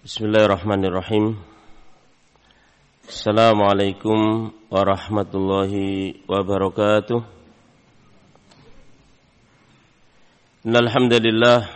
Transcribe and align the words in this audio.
Bismillahirrahmanirrahim. 0.00 1.36
Assalamualaikum 3.04 4.48
warahmatullahi 4.72 6.24
wabarakatuh. 6.24 7.20
Innalhamdulillah 10.64 11.68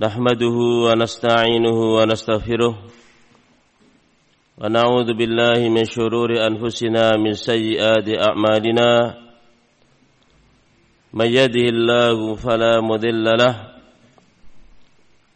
Nahmaduhu 0.00 0.88
wa 0.88 0.96
nasta'inuhu 0.96 2.00
wa 2.00 2.08
nastaghfiruh 2.08 2.72
Wa 4.56 4.64
na'udhu 4.64 5.12
billahi 5.12 5.68
min 5.68 5.84
syururi 5.84 6.40
anfusina 6.40 7.20
min 7.20 7.36
sayyiati 7.36 8.16
a'malina. 8.16 9.20
Man 11.12 11.28
yahdihillahu 11.28 12.40
fala 12.40 12.80
mudilla 12.80 13.36
lahu 13.36 13.71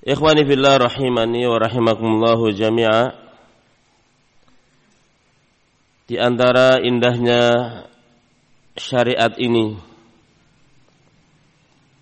Ikhwani 0.00 0.48
fillah 0.48 0.80
rahimani 0.80 1.44
wa 1.44 1.60
rahimakumullahu 1.60 2.56
jami'a. 2.56 3.12
Di 6.08 6.16
antara 6.16 6.82
indahnya 6.82 7.42
syariat 8.74 9.30
ini 9.38 9.78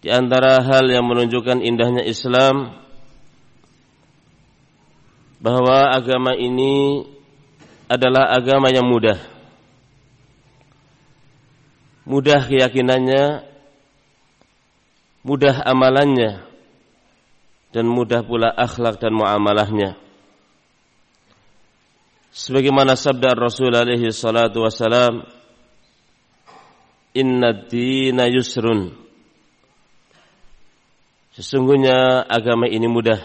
Di 0.00 0.08
antara 0.08 0.64
hal 0.64 0.88
yang 0.88 1.04
menunjukkan 1.04 1.60
indahnya 1.60 2.08
Islam 2.08 2.72
Bahwa 5.44 5.92
agama 5.92 6.32
ini 6.32 7.04
adalah 7.84 8.32
agama 8.32 8.72
yang 8.72 8.88
mudah. 8.88 9.20
Mudah 12.08 12.48
keyakinannya 12.48 13.44
Mudah 15.20 15.68
amalannya 15.68 16.47
dan 17.72 17.84
mudah 17.84 18.24
pula 18.24 18.48
akhlak 18.48 18.96
dan 19.00 19.12
muamalahnya. 19.12 20.00
Sebagaimana 22.32 22.94
sabda 22.94 23.34
Rasul 23.34 23.74
alaihi 23.74 24.14
salatu 24.14 24.62
wasalam, 24.64 25.26
Inna 27.18 27.66
dina 27.66 28.30
yusrun. 28.30 28.94
Sesungguhnya 31.34 32.22
agama 32.28 32.70
ini 32.70 32.86
mudah. 32.86 33.18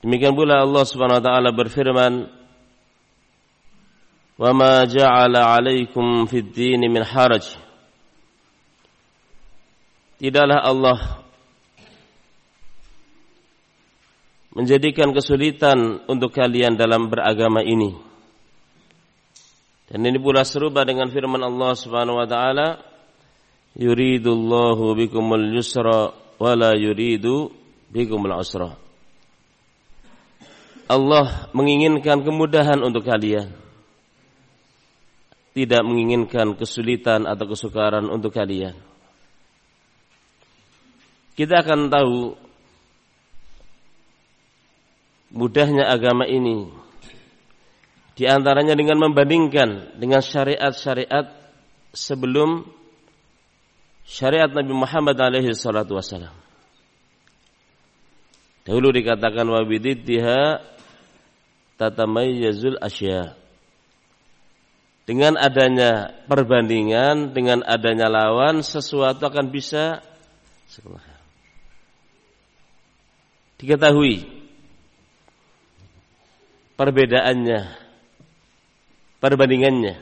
Demikian 0.00 0.32
pula 0.32 0.64
Allah 0.64 0.84
Subhanahu 0.88 1.20
wa 1.20 1.24
taala 1.24 1.50
berfirman, 1.52 2.12
"Wa 4.40 4.50
ma 4.56 4.88
ja'ala 4.88 5.52
'alaikum 5.52 6.24
fid 6.24 6.48
dini 6.56 6.88
min 6.88 7.04
haraj." 7.04 7.44
Tidaklah 10.16 10.64
Allah 10.64 11.19
menjadikan 14.50 15.14
kesulitan 15.14 16.02
untuk 16.10 16.34
kalian 16.34 16.74
dalam 16.74 17.06
beragama 17.06 17.62
ini. 17.62 17.94
Dan 19.90 20.06
ini 20.06 20.18
pula 20.22 20.46
serupa 20.46 20.86
dengan 20.86 21.10
firman 21.10 21.42
Allah 21.42 21.74
Subhanahu 21.74 22.22
wa 22.22 22.26
taala, 22.26 22.78
"Yuridullahu 23.74 24.94
bikumul 24.94 25.50
yusra 25.54 26.14
wa 26.14 26.52
la 26.54 26.74
yuridu 26.78 27.50
bikumul 27.90 28.34
usra." 28.38 28.74
Allah 30.90 31.50
menginginkan 31.54 32.26
kemudahan 32.26 32.82
untuk 32.82 33.06
kalian. 33.06 33.54
Tidak 35.50 35.82
menginginkan 35.82 36.54
kesulitan 36.54 37.26
atau 37.26 37.46
kesukaran 37.50 38.06
untuk 38.06 38.34
kalian. 38.34 38.74
Kita 41.34 41.62
akan 41.62 41.90
tahu 41.90 42.34
mudahnya 45.30 45.86
agama 45.86 46.26
ini 46.26 46.66
di 48.18 48.28
antaranya 48.28 48.76
dengan 48.76 49.00
membandingkan 49.00 49.96
dengan 49.96 50.20
syariat-syariat 50.20 51.32
sebelum 51.94 52.68
syariat 54.04 54.50
Nabi 54.50 54.74
Muhammad 54.74 55.16
alaihi 55.16 55.56
salatu 55.56 55.96
wasalam. 55.96 56.34
Dahulu 58.66 58.92
dikatakan 58.92 59.46
wa 59.48 59.64
bididdiha 59.64 60.60
tatamayyazul 61.80 62.76
asya. 62.76 63.38
Dengan 65.08 65.34
adanya 65.40 66.22
perbandingan, 66.28 67.32
dengan 67.32 67.66
adanya 67.66 68.06
lawan, 68.06 68.62
sesuatu 68.62 69.26
akan 69.26 69.48
bisa 69.50 70.04
diketahui 73.58 74.39
perbedaannya, 76.80 77.60
perbandingannya. 79.20 80.00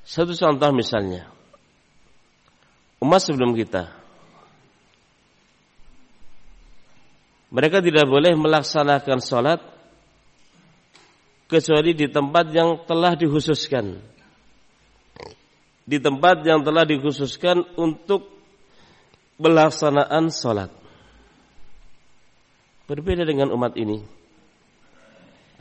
Satu 0.00 0.32
contoh 0.32 0.72
misalnya, 0.72 1.28
umat 3.04 3.20
sebelum 3.20 3.52
kita, 3.52 3.92
mereka 7.52 7.84
tidak 7.84 8.08
boleh 8.08 8.32
melaksanakan 8.32 9.20
sholat 9.20 9.60
kecuali 11.44 11.92
di 11.92 12.08
tempat 12.08 12.48
yang 12.56 12.80
telah 12.88 13.12
dikhususkan. 13.12 14.00
Di 15.84 16.00
tempat 16.00 16.46
yang 16.48 16.64
telah 16.64 16.88
dikhususkan 16.88 17.76
untuk 17.76 18.24
pelaksanaan 19.36 20.32
sholat. 20.32 20.79
Berbeda 22.90 23.22
dengan 23.22 23.54
umat 23.54 23.78
ini. 23.78 24.02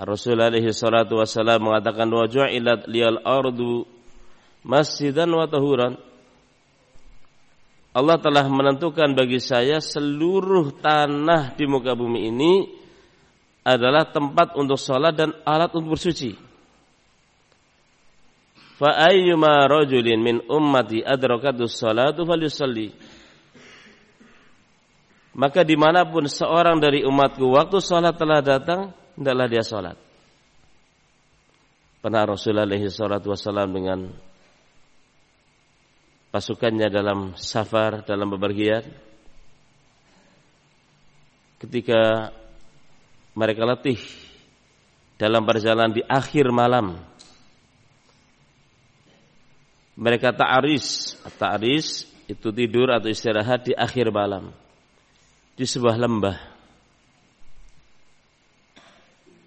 Rasulullah 0.02 0.50
alaihi 0.50 0.74
salatu 0.74 1.22
wasallam 1.22 1.70
mengatakan 1.70 2.10
wa 2.10 2.26
ju'ilat 2.26 2.90
liyal 2.90 3.22
ardu 3.22 3.86
masjidan 4.66 5.30
wa 5.30 5.46
tahuran. 5.46 5.94
Allah 7.94 8.18
telah 8.18 8.50
menentukan 8.50 9.14
bagi 9.14 9.38
saya 9.38 9.78
seluruh 9.78 10.82
tanah 10.82 11.54
di 11.54 11.70
muka 11.70 11.94
bumi 11.94 12.34
ini 12.34 12.66
adalah 13.62 14.10
tempat 14.10 14.58
untuk 14.58 14.82
sholat 14.82 15.14
dan 15.14 15.30
alat 15.46 15.70
untuk 15.78 16.02
bersuci. 16.02 16.34
fa 18.80 18.96
ayyuma 19.12 19.68
rajulin 19.68 20.24
min 20.24 20.38
ummati 20.48 21.04
adrakatus 21.04 21.78
salatu 21.78 22.24
falyusalli 22.24 22.96
maka 25.40 25.64
di 25.64 25.80
mana 25.80 26.04
pun 26.04 26.28
seorang 26.28 26.84
dari 26.84 27.08
umatku 27.08 27.48
waktu 27.56 27.80
sholat 27.80 28.20
telah 28.20 28.44
datang 28.44 28.92
hendaklah 29.16 29.48
dia 29.48 29.64
sholat. 29.64 29.96
Pernah 32.04 32.28
Rasulullah 32.28 32.68
alaihi 32.68 32.92
salatu 32.92 33.32
wasallam 33.32 33.72
dengan 33.72 34.00
pasukannya 36.36 36.92
dalam 36.92 37.40
safar 37.40 38.04
dalam 38.04 38.28
bepergian. 38.36 38.84
Ketika 41.64 42.36
mereka 43.32 43.64
letih 43.64 44.00
dalam 45.16 45.48
perjalanan 45.48 45.96
di 45.96 46.04
akhir 46.04 46.52
malam 46.52 47.00
mereka 49.96 50.36
ta'aris. 50.36 51.16
Ta'aris 51.40 52.08
itu 52.28 52.48
tidur 52.52 52.92
atau 52.92 53.08
istirahat 53.08 53.72
di 53.72 53.74
akhir 53.76 54.12
malam 54.12 54.52
di 55.60 55.68
sebuah 55.68 56.00
lembah 56.00 56.38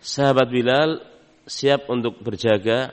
sahabat 0.04 0.48
Bilal 0.52 1.00
siap 1.48 1.88
untuk 1.88 2.20
berjaga 2.20 2.92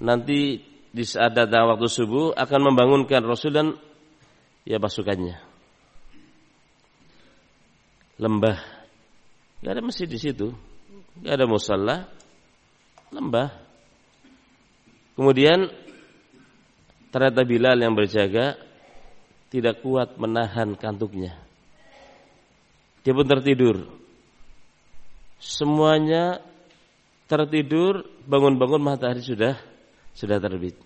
nanti 0.00 0.64
di 0.90 1.04
saat 1.04 1.36
datang 1.36 1.68
waktu 1.68 1.86
subuh 1.86 2.32
akan 2.32 2.72
membangunkan 2.72 3.20
Rasul 3.20 3.52
dan 3.52 3.76
ya 4.64 4.80
pasukannya 4.80 5.36
lembah 8.16 8.80
Gak 9.60 9.76
ada 9.76 9.82
masjid 9.84 10.08
di 10.08 10.16
situ. 10.16 10.56
Gak 11.20 11.36
ada 11.36 11.44
musalla. 11.44 12.08
Lembah. 13.12 13.52
Kemudian 15.12 15.68
ternyata 17.12 17.44
Bilal 17.44 17.76
yang 17.76 17.92
berjaga 17.92 18.56
tidak 19.52 19.84
kuat 19.84 20.16
menahan 20.16 20.72
kantuknya. 20.80 21.36
Dia 23.00 23.12
pun 23.16 23.24
tertidur. 23.24 23.88
Semuanya 25.40 26.44
tertidur, 27.24 28.04
bangun-bangun 28.28 28.82
matahari 28.82 29.24
sudah 29.24 29.56
sudah 30.12 30.36
terbit. 30.36 30.76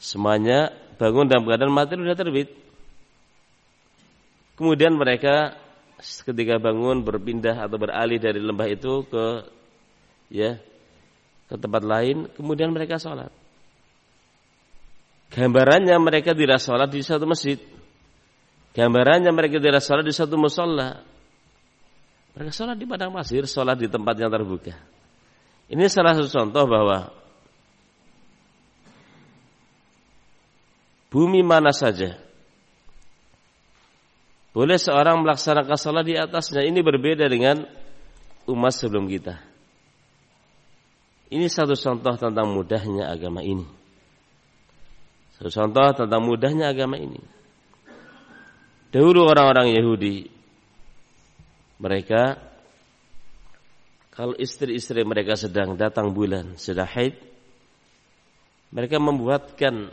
Semuanya 0.00 0.72
bangun 0.96 1.28
dalam 1.28 1.44
keadaan 1.44 1.76
matahari 1.76 2.08
sudah 2.08 2.16
terbit. 2.16 2.48
Kemudian 4.56 4.96
mereka 4.96 5.60
ketika 6.00 6.56
bangun 6.56 7.04
berpindah 7.04 7.60
atau 7.68 7.76
beralih 7.76 8.16
dari 8.16 8.40
lembah 8.40 8.68
itu 8.68 9.04
ke 9.04 9.24
ya 10.32 10.56
ke 11.46 11.54
tempat 11.60 11.82
lain, 11.84 12.32
kemudian 12.34 12.72
mereka 12.72 12.96
sholat. 12.96 13.30
Gambarannya 15.30 15.94
mereka 16.00 16.32
tidak 16.32 16.62
sholat 16.62 16.88
di 16.90 17.04
satu 17.04 17.28
masjid. 17.28 17.58
Gambarannya 18.76 19.32
mereka 19.32 19.56
tidak 19.56 19.80
sholat 19.80 20.04
di 20.04 20.12
satu 20.12 20.36
musola. 20.36 21.00
Mereka 22.36 22.52
sholat 22.52 22.76
di 22.76 22.84
padang 22.84 23.08
pasir, 23.16 23.48
sholat 23.48 23.80
di 23.80 23.88
tempat 23.88 24.12
yang 24.20 24.28
terbuka. 24.28 24.76
Ini 25.72 25.88
salah 25.88 26.12
satu 26.12 26.28
contoh 26.28 26.68
bahwa 26.68 27.08
bumi 31.08 31.40
mana 31.40 31.72
saja 31.72 32.20
boleh 34.52 34.80
seorang 34.80 35.24
melaksanakan 35.24 35.76
salat 35.80 36.04
di 36.04 36.16
atasnya. 36.16 36.60
Ini 36.64 36.80
berbeda 36.84 37.24
dengan 37.32 37.64
umat 38.48 38.72
sebelum 38.76 39.08
kita. 39.08 39.40
Ini 41.32 41.48
satu 41.48 41.72
contoh 41.72 42.16
tentang 42.16 42.52
mudahnya 42.52 43.08
agama 43.08 43.40
ini. 43.40 43.64
Satu 45.36 45.48
contoh 45.48 46.04
tentang 46.04 46.20
mudahnya 46.24 46.72
agama 46.72 47.00
ini. 47.00 47.35
Dahulu 48.96 49.28
orang-orang 49.28 49.76
Yahudi 49.76 50.24
mereka 51.76 52.40
kalau 54.08 54.32
istri-istri 54.40 55.04
mereka 55.04 55.36
sedang 55.36 55.76
datang 55.76 56.16
bulan, 56.16 56.56
sedang 56.56 56.88
haid, 56.88 57.20
mereka 58.72 58.96
membuatkan 58.96 59.92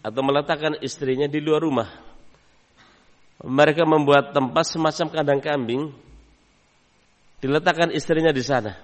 atau 0.00 0.20
meletakkan 0.24 0.80
istrinya 0.80 1.28
di 1.28 1.44
luar 1.44 1.60
rumah 1.60 2.08
mereka 3.44 3.86
membuat 3.86 4.34
tempat 4.34 4.66
semacam 4.66 5.06
kandang 5.14 5.40
kambing 5.44 5.82
diletakkan 7.38 7.94
istrinya 7.94 8.34
di 8.34 8.42
sana. 8.42 8.74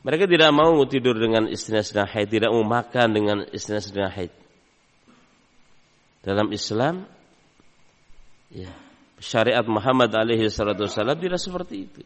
Mereka 0.00 0.24
tidak 0.24 0.50
mau 0.56 0.80
tidur 0.88 1.20
dengan 1.20 1.44
istrinya 1.46 1.84
sedang 1.84 2.08
haid, 2.08 2.32
tidak 2.32 2.50
mau 2.50 2.64
makan 2.64 3.08
dengan 3.12 3.38
istrinya 3.52 3.84
sedang 3.84 4.08
haid. 4.08 4.32
Dalam 6.20 6.52
Islam, 6.52 7.08
ya, 8.52 8.68
syariat 9.20 9.64
Muhammad 9.64 10.12
alaihi 10.12 10.48
salatu 10.52 10.84
wasallam 10.84 11.16
tidak 11.16 11.40
seperti 11.40 11.76
itu. 11.80 12.02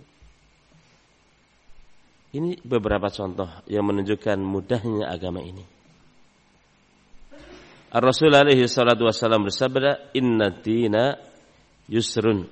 Ini 2.34 2.58
beberapa 2.66 3.06
contoh 3.14 3.46
yang 3.70 3.87
menunjukkan 3.87 4.43
mudahnya 4.43 5.06
agama 5.06 5.38
ini. 5.38 5.62
Rasul 7.94 8.34
alaihi 8.34 8.66
salatu 8.66 9.06
wasallam 9.06 9.46
bersabda, 9.46 10.11
"Inna 10.19 10.50
dina 10.50 11.14
yusrun." 11.87 12.50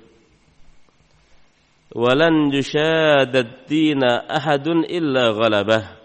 Walan 1.93 2.47
yushadad 2.49 3.67
dina 3.67 4.23
ahadun 4.23 4.87
illa 4.87 5.35
ghalabah. 5.35 5.99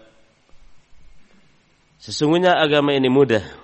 Sesungguhnya 2.03 2.59
agama 2.59 2.91
ini 2.91 3.07
mudah. 3.07 3.58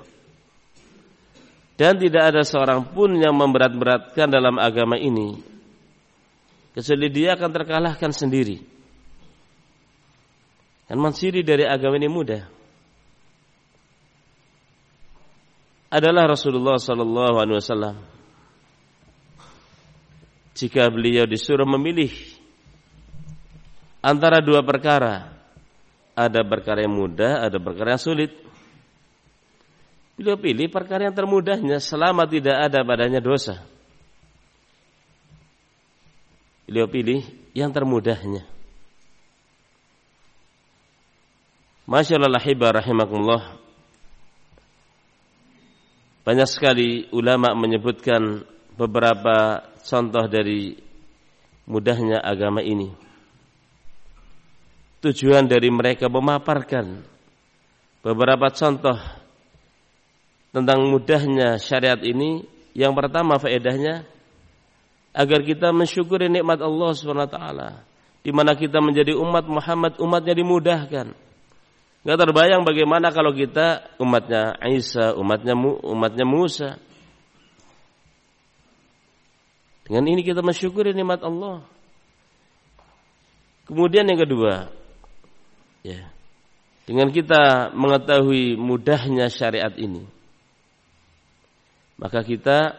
Dan 1.76 2.00
tidak 2.00 2.32
ada 2.32 2.42
seorang 2.48 2.88
pun 2.96 3.20
yang 3.20 3.36
memberat-beratkan 3.36 4.32
dalam 4.32 4.56
agama 4.56 4.96
ini. 4.96 5.36
Kecuali 6.72 7.08
dia 7.12 7.36
akan 7.36 7.52
terkalahkan 7.52 8.12
sendiri. 8.16 8.64
Dan 10.88 10.98
mansiri 11.04 11.44
dari 11.44 11.68
agama 11.68 12.00
ini 12.00 12.08
mudah. 12.08 12.56
adalah 15.96 16.28
Rasulullah 16.36 16.76
sallallahu 16.76 17.36
alaihi 17.40 17.58
wasallam. 17.64 17.96
Jika 20.56 20.88
beliau 20.92 21.24
disuruh 21.28 21.68
memilih 21.68 22.12
antara 24.04 24.40
dua 24.44 24.64
perkara, 24.64 25.36
ada 26.16 26.42
perkara 26.44 26.84
yang 26.84 26.96
mudah, 26.96 27.44
ada 27.48 27.60
perkara 27.60 27.96
yang 27.96 28.04
sulit. 28.04 28.32
Beliau 30.16 30.40
pilih 30.40 30.72
perkara 30.72 31.12
yang 31.12 31.16
termudahnya 31.16 31.84
selama 31.84 32.24
tidak 32.24 32.72
ada 32.72 32.80
padanya 32.88 33.20
dosa. 33.20 33.60
Beliau 36.66 36.88
pilih 36.88 37.22
yang 37.52 37.70
termudahnya. 37.76 38.48
Masya 41.86 42.18
Allah 42.18 42.42
rahimakumullah 42.82 43.62
banyak 46.26 46.50
sekali 46.50 47.06
ulama 47.14 47.54
menyebutkan 47.54 48.42
beberapa 48.74 49.62
contoh 49.86 50.26
dari 50.26 50.74
mudahnya 51.70 52.18
agama 52.18 52.66
ini. 52.66 52.90
Tujuan 55.06 55.46
dari 55.46 55.70
mereka 55.70 56.10
memaparkan 56.10 57.06
beberapa 58.02 58.50
contoh 58.50 58.98
tentang 60.56 60.88
mudahnya 60.88 61.60
syariat 61.60 62.00
ini. 62.00 62.48
Yang 62.72 62.94
pertama 62.96 63.36
faedahnya 63.36 64.08
agar 65.12 65.40
kita 65.44 65.76
mensyukuri 65.76 66.32
nikmat 66.32 66.60
Allah 66.64 66.92
SWT 66.92 67.40
di 68.24 68.32
mana 68.36 68.56
kita 68.56 68.80
menjadi 68.84 69.16
umat 69.16 69.48
Muhammad, 69.48 69.96
umatnya 70.00 70.36
dimudahkan 70.36 71.08
Gak 72.06 72.22
terbayang 72.22 72.62
bagaimana 72.62 73.10
kalau 73.10 73.34
kita 73.34 73.98
umatnya 73.98 74.54
Isa, 74.70 75.18
umatnya 75.18 75.58
umatnya 75.58 76.22
Musa. 76.22 76.78
Dengan 79.90 80.06
ini 80.14 80.22
kita 80.22 80.46
mensyukuri 80.46 80.94
nikmat 80.94 81.26
Allah. 81.26 81.66
Kemudian 83.66 84.06
yang 84.06 84.22
kedua, 84.22 84.70
ya, 85.82 86.14
dengan 86.86 87.10
kita 87.10 87.74
mengetahui 87.74 88.54
mudahnya 88.54 89.26
syariat 89.34 89.74
ini, 89.74 90.06
maka 91.96 92.20
kita 92.22 92.76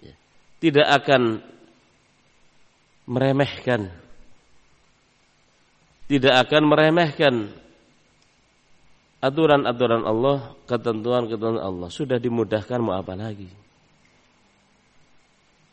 ya, 0.00 0.14
tidak 0.60 0.86
akan 1.02 1.40
meremehkan, 3.08 3.92
tidak 6.08 6.34
akan 6.48 6.62
meremehkan 6.68 7.34
aturan-aturan 9.24 10.04
Allah, 10.04 10.52
ketentuan-ketentuan 10.68 11.64
Allah 11.64 11.88
sudah 11.88 12.20
dimudahkan 12.20 12.78
mau 12.84 13.00
apa 13.00 13.16
lagi? 13.16 13.48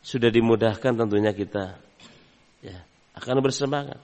Sudah 0.02 0.32
dimudahkan 0.32 0.98
tentunya 0.98 1.30
kita 1.36 1.78
ya 2.64 2.80
akan 3.14 3.44
bersemangat. 3.44 4.00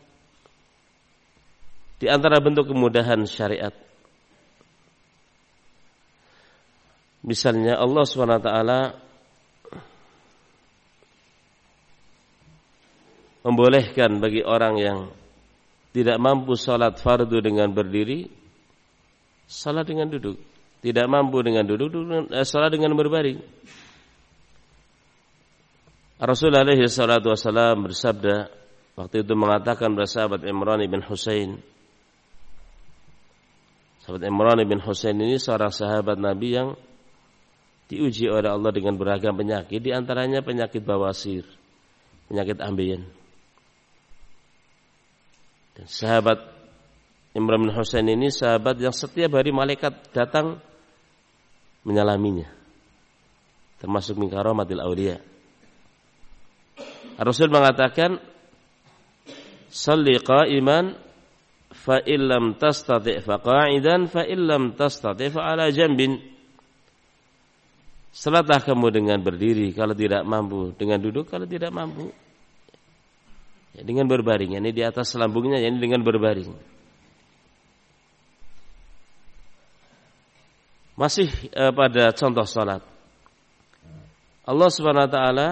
Di 1.99 2.07
antara 2.07 2.39
bentuk 2.39 2.71
kemudahan 2.71 3.27
syariat. 3.27 3.75
Misalnya 7.27 7.79
Allah 7.79 8.07
SWT 8.07 8.51
membolehkan 13.43 14.23
bagi 14.23 14.43
orang 14.47 14.75
yang 14.79 14.99
tidak 15.91 16.21
mampu 16.21 16.55
sholat 16.55 17.01
fardu 17.01 17.43
dengan 17.43 17.73
berdiri, 17.75 18.29
sholat 19.49 19.89
dengan 19.89 20.07
duduk. 20.13 20.39
Tidak 20.79 21.07
mampu 21.11 21.43
dengan 21.43 21.67
duduk, 21.67 21.91
eh, 22.31 22.47
sholat 22.47 22.71
dengan 22.71 22.95
berbaring. 22.95 23.43
Rasulullah 26.19 26.67
SAW 26.67 27.79
bersabda 27.83 28.37
waktu 28.99 29.23
itu 29.23 29.33
mengatakan 29.39 29.95
kepada 29.95 30.11
sahabat 30.11 30.43
Imran 30.43 30.83
bin 30.91 30.99
Husain 31.07 31.63
Sahabat 34.03 34.27
Imran 34.27 34.59
bin 34.67 34.83
Husain 34.83 35.15
ini 35.15 35.39
seorang 35.39 35.71
sahabat 35.71 36.19
Nabi 36.19 36.59
yang 36.59 36.75
diuji 37.89 38.29
oleh 38.29 38.53
Allah 38.53 38.71
dengan 38.71 38.95
beragam 38.95 39.33
penyakit 39.33 39.81
di 39.81 39.91
antaranya 39.91 40.45
penyakit 40.45 40.85
bawasir, 40.85 41.49
penyakit 42.29 42.61
ambeien. 42.61 43.09
Dan 45.73 45.87
sahabat 45.89 46.39
Imran 47.33 47.65
bin 47.65 47.73
Husain 47.73 48.05
ini 48.05 48.29
sahabat 48.29 48.77
yang 48.77 48.93
setiap 48.93 49.41
hari 49.41 49.55
malaikat 49.55 50.13
datang 50.13 50.61
menyalaminya. 51.87 52.51
Termasuk 53.79 54.19
min 54.19 54.29
karamatil 54.29 54.83
auliya. 54.83 55.17
Rasul 57.19 57.51
mengatakan 57.51 58.19
Salli 59.69 60.17
qa'iman 60.19 60.97
fa 61.71 62.01
illam 62.03 62.57
tastati' 62.57 63.21
fa 63.21 63.37
qa'idan 63.39 64.09
fa 64.09 64.25
illam 64.25 64.75
tastati' 64.75 65.29
fa 65.29 65.53
ala 65.55 65.69
jambin 65.69 66.38
Salatlah 68.09 68.65
kamu 68.65 68.89
dengan 68.91 69.19
berdiri 69.21 69.71
kalau 69.77 69.93
tidak 69.93 70.25
mampu, 70.25 70.73
dengan 70.75 70.99
duduk 70.99 71.29
kalau 71.29 71.45
tidak 71.45 71.71
mampu. 71.71 72.11
Ya, 73.77 73.85
dengan 73.85 74.09
berbaring, 74.09 74.59
ini 74.59 74.73
di 74.73 74.83
atas 74.83 75.13
lambungnya, 75.15 75.61
ini 75.61 75.77
dengan 75.77 76.03
berbaring. 76.03 76.51
Masih 80.99 81.31
eh, 81.55 81.71
pada 81.71 82.11
contoh 82.11 82.43
salat. 82.49 82.83
Allah 84.49 84.69
Subhanahu 84.73 85.07
wa 85.07 85.13
taala 85.13 85.49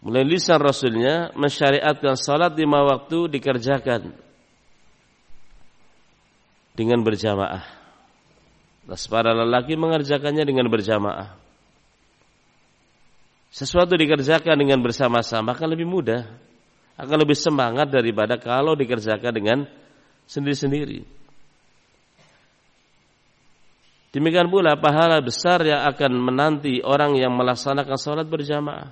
Mulai 0.00 0.24
lisan 0.24 0.56
Rasulnya 0.56 1.28
mensyariatkan 1.36 2.16
salat 2.16 2.56
lima 2.56 2.80
waktu 2.88 3.36
dikerjakan 3.36 4.16
dengan 6.72 7.04
berjamaah. 7.04 7.79
Terus 8.90 9.06
para 9.06 9.30
lelaki 9.30 9.78
mengerjakannya 9.78 10.42
dengan 10.42 10.66
berjamaah. 10.66 11.38
Sesuatu 13.54 13.94
dikerjakan 13.94 14.58
dengan 14.58 14.82
bersama-sama 14.82 15.54
akan 15.54 15.78
lebih 15.78 15.86
mudah, 15.86 16.26
akan 16.98 17.16
lebih 17.22 17.38
semangat 17.38 17.86
daripada 17.86 18.34
kalau 18.34 18.74
dikerjakan 18.74 19.30
dengan 19.30 19.58
sendiri-sendiri. 20.26 21.06
Demikian 24.10 24.50
pula 24.50 24.74
pahala 24.74 25.22
besar 25.22 25.62
yang 25.62 25.86
akan 25.86 26.10
menanti 26.18 26.82
orang 26.82 27.14
yang 27.14 27.30
melaksanakan 27.30 27.94
sholat 27.94 28.26
berjamaah 28.26 28.90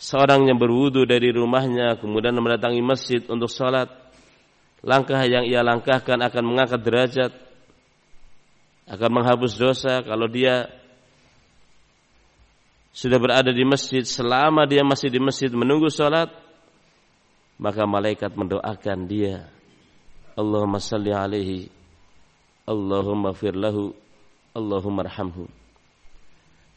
seorang 0.00 0.50
yang 0.50 0.58
berwudu 0.58 1.06
dari 1.06 1.30
rumahnya 1.30 2.00
kemudian 2.02 2.34
mendatangi 2.34 2.82
masjid 2.82 3.22
untuk 3.30 3.46
sholat 3.46 3.86
langkah 4.82 5.22
yang 5.22 5.46
ia 5.46 5.62
langkahkan 5.62 6.18
akan 6.18 6.42
mengangkat 6.44 6.80
derajat 6.82 7.32
akan 8.84 9.10
menghapus 9.10 9.56
dosa 9.56 10.04
kalau 10.04 10.28
dia 10.28 10.68
sudah 12.94 13.18
berada 13.18 13.50
di 13.50 13.64
masjid. 13.66 14.06
Selama 14.06 14.68
dia 14.70 14.86
masih 14.86 15.10
di 15.10 15.18
masjid 15.18 15.50
menunggu 15.50 15.90
sholat 15.90 16.30
maka 17.58 17.82
malaikat 17.88 18.34
mendoakan 18.38 18.98
dia. 19.10 19.50
Allahumma 20.38 20.78
salli 20.78 21.10
alaihi. 21.10 21.70
Allahumma 22.64 23.36
firlahu 23.36 23.92
Allahumma 24.54 25.02
arhamhu. 25.02 25.50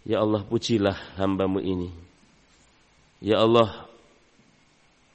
Ya 0.08 0.26
Allah 0.26 0.42
pujilah 0.42 0.98
hambamu 1.20 1.62
ini. 1.62 1.94
Ya 3.22 3.42
Allah, 3.42 3.86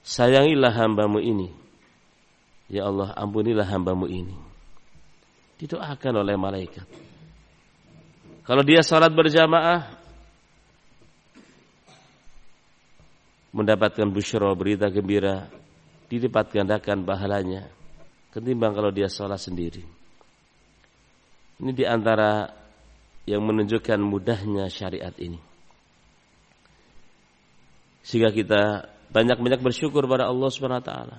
sayangilah 0.06 0.70
hambamu 0.70 1.18
ini. 1.18 1.50
Ya 2.70 2.86
Allah, 2.86 3.10
ampunilah 3.18 3.66
hambamu 3.66 4.06
ini. 4.06 4.51
Didoakan 5.62 6.26
oleh 6.26 6.34
malaikat. 6.34 6.86
Kalau 8.42 8.66
dia 8.66 8.82
salat 8.82 9.14
berjamaah, 9.14 9.94
mendapatkan 13.54 14.10
busyra 14.10 14.50
berita 14.58 14.90
gembira, 14.90 15.46
dilipat 16.10 16.50
gandakan 16.50 17.06
pahalanya 17.06 17.70
ketimbang 18.32 18.72
kalau 18.72 18.90
dia 18.90 19.06
sholat 19.12 19.38
sendiri. 19.38 19.84
Ini 21.62 21.70
di 21.70 21.84
antara 21.86 22.48
yang 23.28 23.44
menunjukkan 23.44 24.00
mudahnya 24.02 24.66
syariat 24.66 25.14
ini. 25.20 25.38
Sehingga 28.02 28.34
kita 28.34 28.90
banyak-banyak 29.14 29.62
bersyukur 29.62 30.10
pada 30.10 30.26
Allah 30.26 30.50
Subhanahu 30.50 30.82
wa 30.82 30.88
taala. 30.88 31.16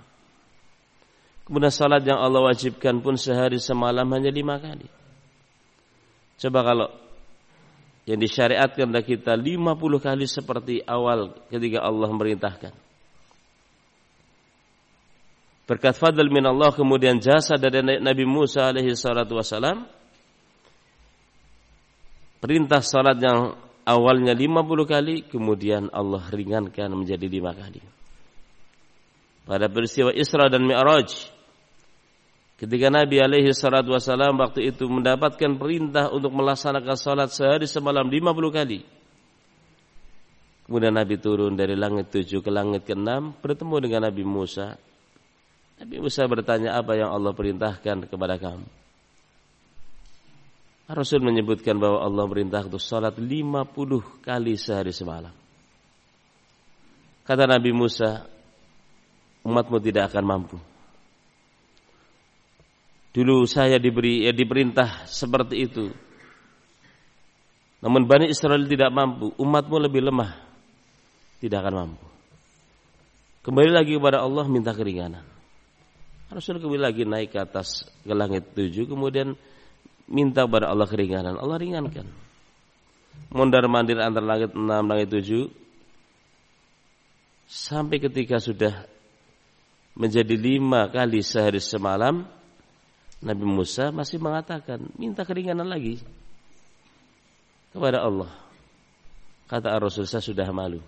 Kemudian 1.44 1.74
salat 1.76 2.08
yang 2.08 2.24
Allah 2.24 2.40
wajibkan 2.40 3.04
pun 3.04 3.20
sehari 3.20 3.60
semalam 3.60 4.08
hanya 4.16 4.32
lima 4.32 4.56
kali. 4.60 4.88
Coba 6.40 6.60
kalau 6.64 6.90
yang 8.08 8.20
disyariatkan 8.20 8.92
dari 8.92 9.04
kita 9.04 9.36
lima 9.36 9.76
puluh 9.76 10.00
kali 10.00 10.24
seperti 10.24 10.80
awal 10.88 11.36
ketika 11.52 11.84
Allah 11.84 12.10
merintahkan. 12.12 12.74
Berkat 15.64 15.96
fadl 15.96 16.28
min 16.28 16.44
Allah 16.44 16.72
kemudian 16.76 17.20
jasa 17.20 17.56
dari 17.56 17.80
Nabi 17.80 18.24
Musa 18.28 18.72
alaihi 18.72 18.96
salatu 18.96 19.40
wasalam. 19.40 19.88
Perintah 22.44 22.84
salat 22.84 23.24
yang 23.24 23.56
awalnya 23.88 24.36
50 24.36 24.84
kali 24.84 25.16
kemudian 25.28 25.88
Allah 25.92 26.24
ringankan 26.28 26.92
menjadi 26.92 27.28
lima 27.28 27.56
kali 27.56 27.80
pada 29.44 29.68
peristiwa 29.68 30.12
Isra 30.16 30.48
dan 30.48 30.64
Mi'raj 30.64 31.33
ketika 32.64 32.88
Nabi 32.88 33.20
alaihi 33.20 33.52
salatu 33.52 33.92
wasalam 33.92 34.40
waktu 34.40 34.72
itu 34.72 34.88
mendapatkan 34.88 35.60
perintah 35.60 36.08
untuk 36.16 36.32
melaksanakan 36.32 36.96
salat 36.96 37.30
sehari 37.36 37.68
semalam 37.68 38.08
50 38.08 38.24
kali 38.56 38.80
kemudian 40.64 40.96
Nabi 40.96 41.20
turun 41.20 41.60
dari 41.60 41.76
langit 41.76 42.08
tujuh 42.16 42.40
ke 42.40 42.48
langit 42.48 42.88
ke 42.88 42.96
enam 42.96 43.36
bertemu 43.36 43.76
dengan 43.84 44.02
Nabi 44.08 44.24
Musa 44.24 44.80
Nabi 45.84 45.96
Musa 46.00 46.24
bertanya 46.24 46.80
apa 46.80 46.96
yang 46.96 47.12
Allah 47.12 47.36
perintahkan 47.36 48.08
kepada 48.08 48.40
kamu 48.40 48.84
Rasul 50.94 51.24
menyebutkan 51.24 51.80
bahwa 51.80 52.04
Allah 52.04 52.28
perintah 52.28 52.64
untuk 52.68 52.84
salat 52.84 53.16
50 53.16 54.20
kali 54.20 54.60
sehari 54.60 54.92
semalam. 54.92 55.32
Kata 57.24 57.48
Nabi 57.48 57.72
Musa, 57.72 58.28
umatmu 59.48 59.80
tidak 59.80 60.12
akan 60.12 60.24
mampu. 60.28 60.58
Dulu 63.14 63.46
saya 63.46 63.78
diberi 63.78 64.26
ya 64.26 64.34
diperintah 64.34 65.06
seperti 65.06 65.56
itu. 65.70 65.86
Namun 67.86 68.10
Bani 68.10 68.32
Israel 68.32 68.66
tidak 68.66 68.90
mampu, 68.90 69.30
umatmu 69.38 69.78
lebih 69.78 70.02
lemah. 70.10 70.34
Tidak 71.38 71.60
akan 71.60 71.76
mampu. 71.76 72.06
Kembali 73.44 73.70
lagi 73.70 74.00
kepada 74.00 74.24
Allah 74.24 74.48
minta 74.48 74.72
keringanan. 74.72 75.22
Rasul 76.32 76.58
kembali 76.58 76.82
lagi 76.82 77.04
naik 77.06 77.36
ke 77.36 77.40
atas 77.44 77.86
ke 78.02 78.14
langit 78.16 78.58
tujuh, 78.58 78.90
kemudian 78.90 79.38
minta 80.10 80.48
kepada 80.50 80.74
Allah 80.74 80.90
keringanan, 80.90 81.38
Allah 81.38 81.62
ringankan. 81.62 82.10
Mondar 83.30 83.68
mandir 83.70 84.02
antara 84.02 84.26
langit 84.26 84.58
enam, 84.58 84.84
langit 84.90 85.14
tujuh, 85.14 85.52
sampai 87.46 88.02
ketika 88.02 88.42
sudah 88.42 88.90
menjadi 89.94 90.34
lima 90.34 90.90
kali 90.90 91.22
sehari 91.22 91.62
semalam, 91.62 92.26
Nabi 93.24 93.46
Musa 93.48 93.90
masih 93.96 94.20
mengatakan, 94.20 94.84
minta 95.00 95.24
keringanan 95.24 95.66
lagi 95.66 96.04
kepada 97.72 98.04
Allah. 98.04 98.30
Kata 99.48 99.80
Rasul 99.80 100.04
saya 100.04 100.20
sudah 100.20 100.48
malu. 100.52 100.84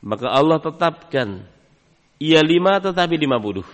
Maka 0.00 0.30
Allah 0.30 0.62
tetapkan, 0.62 1.42
ia 2.22 2.40
lima 2.40 2.78
tetapi 2.78 3.18
lima 3.18 3.42
puluh. 3.42 3.66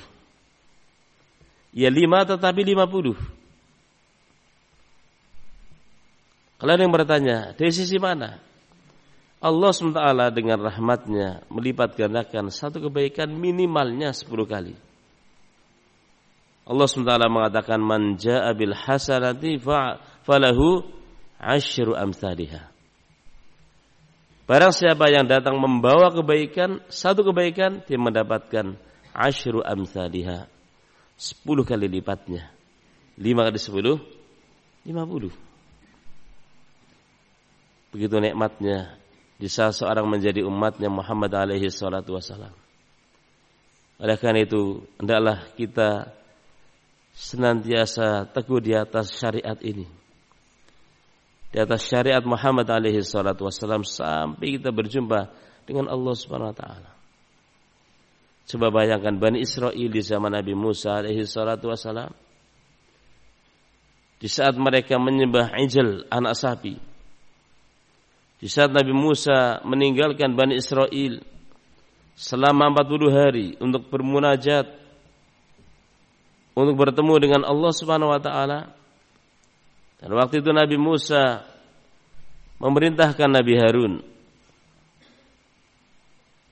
Ia 1.77 1.93
lima 1.93 2.25
tetapi 2.25 2.65
lima 2.65 2.89
puluh. 2.89 3.15
Kalau 6.57 6.73
ada 6.73 6.81
yang 6.81 6.95
bertanya, 6.95 7.53
dari 7.53 7.69
sisi 7.69 8.01
mana? 8.01 8.41
Allah 9.37 9.71
SWT 9.77 10.33
dengan 10.33 10.57
rahmatnya 10.57 11.45
melipat 11.53 11.93
gandakan 11.93 12.49
satu 12.49 12.89
kebaikan 12.89 13.29
minimalnya 13.29 14.17
10 14.17 14.25
kali. 14.49 14.86
Allah 16.67 16.87
SWT 16.91 17.31
mengatakan 17.31 17.79
man 17.79 18.19
ja'a 18.19 18.51
bil 18.59 18.75
hasanati 18.75 19.63
falahu 20.27 20.83
asyru 21.39 21.95
amsalihah. 21.95 22.75
Barang 24.51 24.75
siapa 24.75 25.11
yang 25.11 25.27
datang 25.27 25.59
membawa 25.59 26.11
kebaikan, 26.11 26.83
satu 26.91 27.23
kebaikan, 27.27 27.83
dia 27.87 27.99
mendapatkan 27.99 28.75
asyru 29.15 29.63
amsalihah. 29.63 30.51
Sepuluh 31.15 31.63
kali 31.63 31.87
lipatnya. 31.87 32.51
Lima 33.17 33.47
kali 33.47 33.59
sepuluh, 33.63 34.03
lima 34.83 35.07
puluh. 35.07 35.33
Begitu 37.95 38.13
nikmatnya 38.21 38.99
di 39.39 39.49
saat 39.49 39.79
seorang 39.79 40.05
menjadi 40.05 40.43
umatnya 40.43 40.91
Muhammad 40.91 41.33
alaihi 41.33 41.71
salatu 41.73 42.19
wasalam. 42.19 42.53
Oleh 43.97 44.17
karena 44.21 44.45
itu, 44.45 44.85
hendaklah 45.01 45.49
kita 45.57 46.13
senantiasa 47.17 48.29
teguh 48.29 48.61
di 48.61 48.77
atas 48.77 49.17
syariat 49.17 49.57
ini 49.65 49.97
di 51.57 51.65
atas 51.65 51.89
syariat 51.89 52.21
Muhammad 52.21 52.69
alaihi 52.69 53.01
salatu 53.01 53.49
wasallam 53.49 53.81
sampai 53.81 54.61
kita 54.61 54.69
berjumpa 54.69 55.33
dengan 55.65 55.89
Allah 55.89 56.13
Subhanahu 56.13 56.53
wa 56.53 56.59
taala. 56.59 56.91
Coba 58.45 58.69
bayangkan 58.69 59.17
Bani 59.17 59.41
Israel 59.41 59.73
di 59.73 60.01
zaman 60.05 60.37
Nabi 60.37 60.53
Musa 60.53 61.01
alaihi 61.01 61.25
salatu 61.25 61.73
wasallam. 61.73 62.13
Di 64.21 64.29
saat 64.29 64.53
mereka 64.61 65.01
menyembah 65.01 65.57
ijel 65.57 66.05
anak 66.13 66.37
sapi. 66.37 66.77
Di 68.37 68.49
saat 68.53 68.69
Nabi 68.69 68.93
Musa 68.93 69.65
meninggalkan 69.65 70.37
Bani 70.37 70.61
Israel 70.61 71.25
selama 72.21 72.85
40 72.85 73.17
hari 73.17 73.49
untuk 73.65 73.89
bermunajat 73.89 74.86
untuk 76.57 76.75
bertemu 76.75 77.15
dengan 77.21 77.43
Allah 77.45 77.73
Subhanahu 77.77 78.11
wa 78.11 78.21
taala 78.21 78.73
dan 80.01 80.11
waktu 80.13 80.41
itu 80.41 80.51
Nabi 80.53 80.77
Musa 80.81 81.45
memerintahkan 82.61 83.29
Nabi 83.29 83.55
Harun 83.61 83.95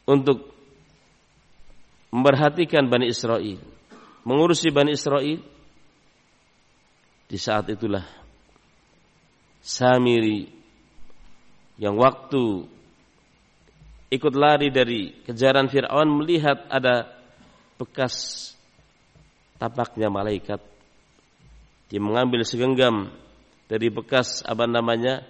untuk 0.05 0.53
memperhatikan 2.13 2.87
Bani 2.87 3.09
Israel, 3.09 3.59
mengurusi 4.23 4.69
Bani 4.69 4.93
Israel. 4.93 5.41
Di 7.25 7.41
saat 7.41 7.73
itulah 7.73 8.05
Samiri 9.65 10.45
yang 11.81 11.97
waktu 11.97 12.69
ikut 14.13 14.35
lari 14.37 14.69
dari 14.69 15.25
kejaran 15.25 15.67
Fir'aun 15.73 16.21
melihat 16.21 16.69
ada 16.69 17.09
bekas 17.81 18.53
tapaknya 19.65 20.13
malaikat. 20.13 20.61
Dia 21.89 22.01
mengambil 22.05 22.45
segenggam 22.45 23.09
dari 23.65 23.89
bekas 23.89 24.45
apa 24.45 24.69
namanya 24.69 25.25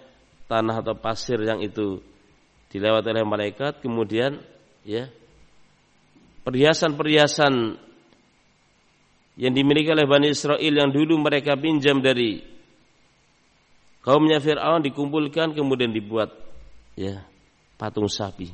tanah 0.50 0.82
atau 0.82 0.98
pasir 0.98 1.38
yang 1.38 1.62
itu 1.62 2.02
dilewati 2.74 3.14
oleh 3.14 3.22
malaikat 3.22 3.78
kemudian 3.78 4.42
ya 4.82 5.06
perhiasan-perhiasan 6.42 7.78
yang 9.38 9.52
dimiliki 9.54 9.94
oleh 9.94 10.06
Bani 10.06 10.34
Israel 10.34 10.58
yang 10.74 10.90
dulu 10.90 11.14
mereka 11.22 11.54
pinjam 11.54 12.02
dari 12.02 12.42
kaumnya 14.02 14.42
Fir'aun 14.42 14.82
dikumpulkan 14.82 15.54
kemudian 15.54 15.94
dibuat 15.94 16.34
ya 16.98 17.22
patung 17.78 18.10
sapi 18.10 18.50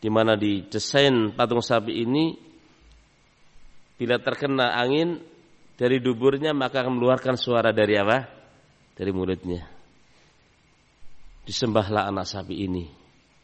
di 0.00 0.08
mana 0.08 0.32
didesain 0.40 1.36
patung 1.36 1.60
sapi 1.60 2.00
ini 2.00 2.49
bila 4.00 4.16
terkena 4.16 4.80
angin 4.80 5.20
dari 5.76 6.00
duburnya 6.00 6.56
maka 6.56 6.80
akan 6.80 6.96
mengeluarkan 6.96 7.36
suara 7.36 7.68
dari 7.68 8.00
apa? 8.00 8.24
Dari 8.96 9.12
mulutnya. 9.12 9.68
Disembahlah 11.44 12.08
anak 12.08 12.24
sapi 12.24 12.64
ini 12.64 12.88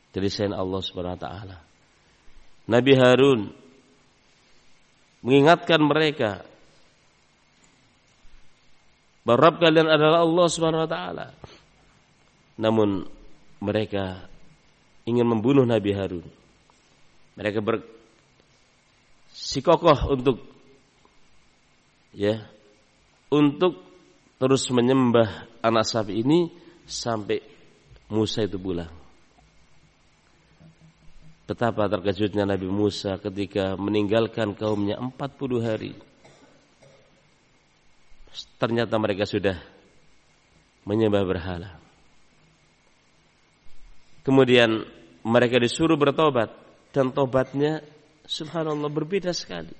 dari 0.08 0.32
selain 0.32 0.56
Allah 0.56 0.80
Subhanahu 0.80 1.12
wa 1.12 1.20
taala. 1.20 1.56
Nabi 2.72 2.92
Harun 2.96 3.40
mengingatkan 5.20 5.80
mereka 5.84 6.40
bahwa 9.28 9.36
Rabb 9.36 9.60
kalian 9.60 9.92
adalah 9.92 10.24
Allah 10.24 10.46
Subhanahu 10.48 10.84
wa 10.88 10.90
taala. 10.90 11.26
Namun 12.56 13.04
mereka 13.60 14.24
ingin 15.04 15.28
membunuh 15.28 15.68
Nabi 15.68 15.92
Harun. 15.92 16.24
Mereka 17.36 17.60
bersikokoh 19.36 20.16
untuk 20.16 20.40
ya 22.16 22.40
untuk 23.28 23.84
terus 24.40 24.64
menyembah 24.72 25.60
anak 25.60 25.84
sapi 25.84 26.24
ini 26.24 26.48
sampai 26.88 27.44
Musa 28.08 28.48
itu 28.48 28.56
pulang. 28.56 28.88
Betapa 31.44 31.84
terkejutnya 31.86 32.48
Nabi 32.48 32.66
Musa 32.66 33.20
ketika 33.20 33.76
meninggalkan 33.76 34.56
kaumnya 34.56 34.98
40 34.98 35.12
hari. 35.62 35.92
Ternyata 38.58 38.98
mereka 38.98 39.28
sudah 39.28 39.60
menyembah 40.88 41.22
berhala. 41.22 41.70
Kemudian 44.26 44.82
mereka 45.22 45.62
disuruh 45.62 45.94
bertobat 45.94 46.50
dan 46.90 47.14
tobatnya 47.14 47.78
subhanallah 48.26 48.90
berbeda 48.90 49.30
sekali 49.32 49.72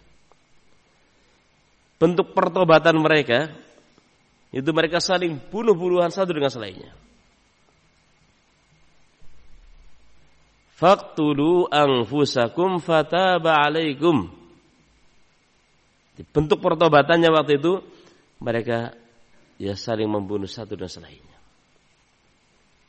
bentuk 1.99 2.33
pertobatan 2.33 2.97
mereka 2.99 3.51
itu 4.57 4.71
mereka 4.73 5.03
saling 5.03 5.37
bunuh-bunuhan 5.53 6.09
satu 6.09 6.33
dengan 6.33 6.49
selainnya. 6.49 6.95
Faktulu 10.77 11.69
anfusakum 11.73 12.81
fataba 12.81 13.65
alaikum. 13.65 14.29
Bentuk 16.33 16.61
pertobatannya 16.61 17.29
waktu 17.33 17.61
itu 17.61 17.85
mereka 18.41 18.97
ya 19.61 19.77
saling 19.77 20.09
membunuh 20.09 20.49
satu 20.49 20.77
dan 20.77 20.89
selainnya. 20.89 21.37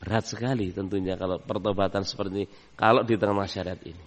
Berat 0.00 0.24
sekali 0.24 0.72
tentunya 0.72 1.20
kalau 1.20 1.36
pertobatan 1.36 2.04
seperti 2.04 2.32
ini 2.32 2.46
kalau 2.76 3.04
di 3.04 3.16
tengah 3.20 3.44
masyarakat 3.44 3.80
ini. 3.88 4.04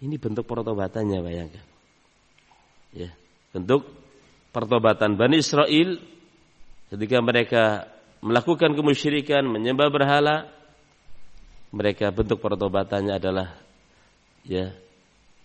Ini 0.00 0.16
bentuk 0.16 0.48
pertobatannya 0.48 1.20
bayangkan 1.20 1.70
ya, 2.94 3.10
bentuk 3.54 3.86
pertobatan 4.50 5.14
Bani 5.14 5.38
Israel 5.38 5.98
ketika 6.90 7.18
mereka 7.22 7.64
melakukan 8.20 8.74
kemusyrikan, 8.74 9.46
menyembah 9.46 9.88
berhala, 9.88 10.36
mereka 11.70 12.10
bentuk 12.10 12.42
pertobatannya 12.42 13.16
adalah 13.16 13.54
ya 14.42 14.74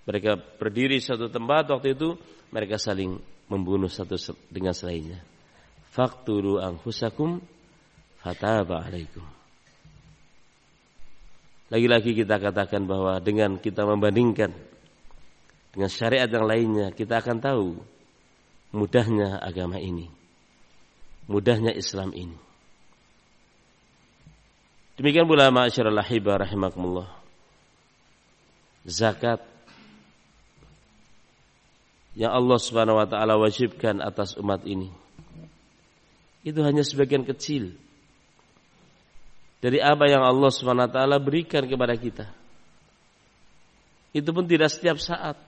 mereka 0.06 0.38
berdiri 0.38 0.98
satu 1.02 1.30
tempat 1.30 1.70
waktu 1.70 1.94
itu 1.94 2.18
mereka 2.50 2.82
saling 2.82 3.18
membunuh 3.50 3.90
satu 3.90 4.18
dengan 4.50 4.74
selainnya. 4.74 5.22
Fakturu 5.94 6.60
anfusakum 6.60 7.40
fataba 8.20 8.84
alaikum. 8.84 9.35
Lagi-lagi 11.76 12.16
kita 12.16 12.40
katakan 12.40 12.88
bahwa 12.88 13.20
dengan 13.20 13.60
kita 13.60 13.84
membandingkan 13.84 14.56
dengan 15.76 15.92
syariat 15.92 16.32
yang 16.32 16.48
lainnya 16.48 16.88
kita 16.96 17.20
akan 17.20 17.44
tahu 17.44 17.76
mudahnya 18.72 19.44
agama 19.44 19.76
ini 19.76 20.08
mudahnya 21.28 21.76
Islam 21.76 22.16
ini. 22.16 22.40
Demikian 24.96 25.28
pula 25.28 25.52
ma'asyiral 25.52 25.92
lahiba 25.92 26.40
rahimakumullah 26.40 27.12
zakat 28.88 29.44
yang 32.16 32.32
Allah 32.32 32.56
Subhanahu 32.56 33.04
wa 33.04 33.08
taala 33.10 33.36
wajibkan 33.36 34.00
atas 34.00 34.40
umat 34.40 34.64
ini 34.64 34.96
itu 36.48 36.64
hanya 36.64 36.88
sebagian 36.88 37.28
kecil 37.28 37.76
dari 39.66 39.82
apa 39.82 40.06
yang 40.06 40.22
Allah 40.22 40.54
taala 40.86 41.18
berikan 41.18 41.66
kepada 41.66 41.98
kita 41.98 42.30
itu 44.14 44.30
pun 44.30 44.46
tidak 44.46 44.70
setiap 44.70 45.02
saat 45.02 45.42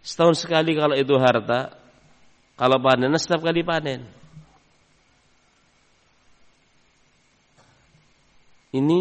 Setahun 0.00 0.40
sekali 0.40 0.72
kalau 0.72 0.96
itu 0.96 1.12
harta, 1.20 1.76
kalau 2.56 2.80
panen 2.80 3.12
setiap 3.20 3.44
kali 3.44 3.60
panen. 3.60 4.08
Ini 8.70 9.00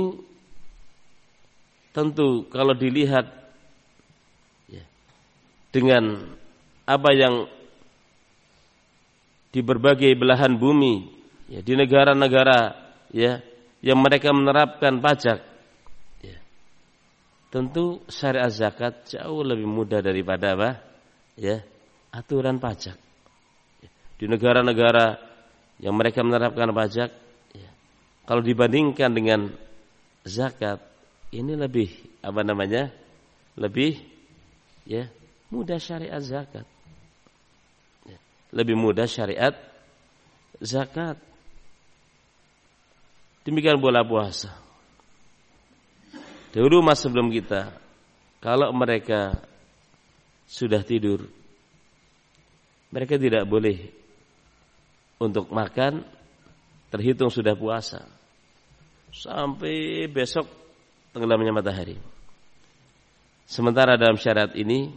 tentu 1.93 2.49
kalau 2.49 2.73
dilihat 2.73 3.29
ya, 4.67 4.83
dengan 5.71 6.35
apa 6.89 7.09
yang 7.13 7.45
di 9.53 9.61
berbagai 9.61 10.09
belahan 10.17 10.57
bumi 10.57 11.05
ya 11.53 11.61
di 11.61 11.73
negara-negara 11.77 12.88
ya 13.13 13.41
yang 13.79 13.99
mereka 13.99 14.35
menerapkan 14.35 14.99
pajak. 14.99 15.39
Ya, 16.19 16.37
tentu 17.53 18.03
syariat 18.11 18.51
zakat 18.51 19.07
jauh 19.07 19.41
lebih 19.41 19.65
mudah 19.65 20.03
daripada 20.03 20.55
apa? 20.55 20.71
Ya 21.39 21.63
aturan 22.11 22.59
pajak. 22.59 22.97
Ya, 23.79 23.89
di 24.19 24.25
negara-negara 24.27 25.17
yang 25.79 25.95
mereka 25.95 26.25
menerapkan 26.25 26.75
pajak 26.75 27.09
ya, 27.55 27.69
kalau 28.27 28.43
dibandingkan 28.43 29.11
dengan 29.15 29.49
zakat 30.27 30.83
ini 31.31 31.55
lebih 31.55 31.89
apa 32.19 32.41
namanya? 32.43 32.91
Lebih 33.55 33.99
ya 34.83 35.07
mudah 35.51 35.79
syariat 35.79 36.19
zakat. 36.19 36.67
Ya, 38.03 38.19
lebih 38.51 38.75
mudah 38.75 39.07
syariat 39.07 39.55
zakat 40.59 41.28
Demikian 43.47 43.79
pula 43.79 44.03
puasa. 44.03 44.51
Dahulu 46.49 46.81
mas 46.81 46.99
sebelum 46.99 47.29
kita, 47.29 47.71
kalau 48.41 48.73
mereka 48.73 49.37
sudah 50.49 50.81
tidur, 50.81 51.29
mereka 52.89 53.21
tidak 53.21 53.45
boleh 53.45 53.85
untuk 55.21 55.53
makan 55.53 56.01
terhitung 56.89 57.29
sudah 57.29 57.53
puasa 57.53 58.01
sampai 59.13 60.09
besok 60.09 60.49
tenggelamnya 61.13 61.53
matahari. 61.53 61.97
Sementara 63.45 63.97
dalam 63.97 64.17
syarat 64.17 64.53
ini 64.57 64.89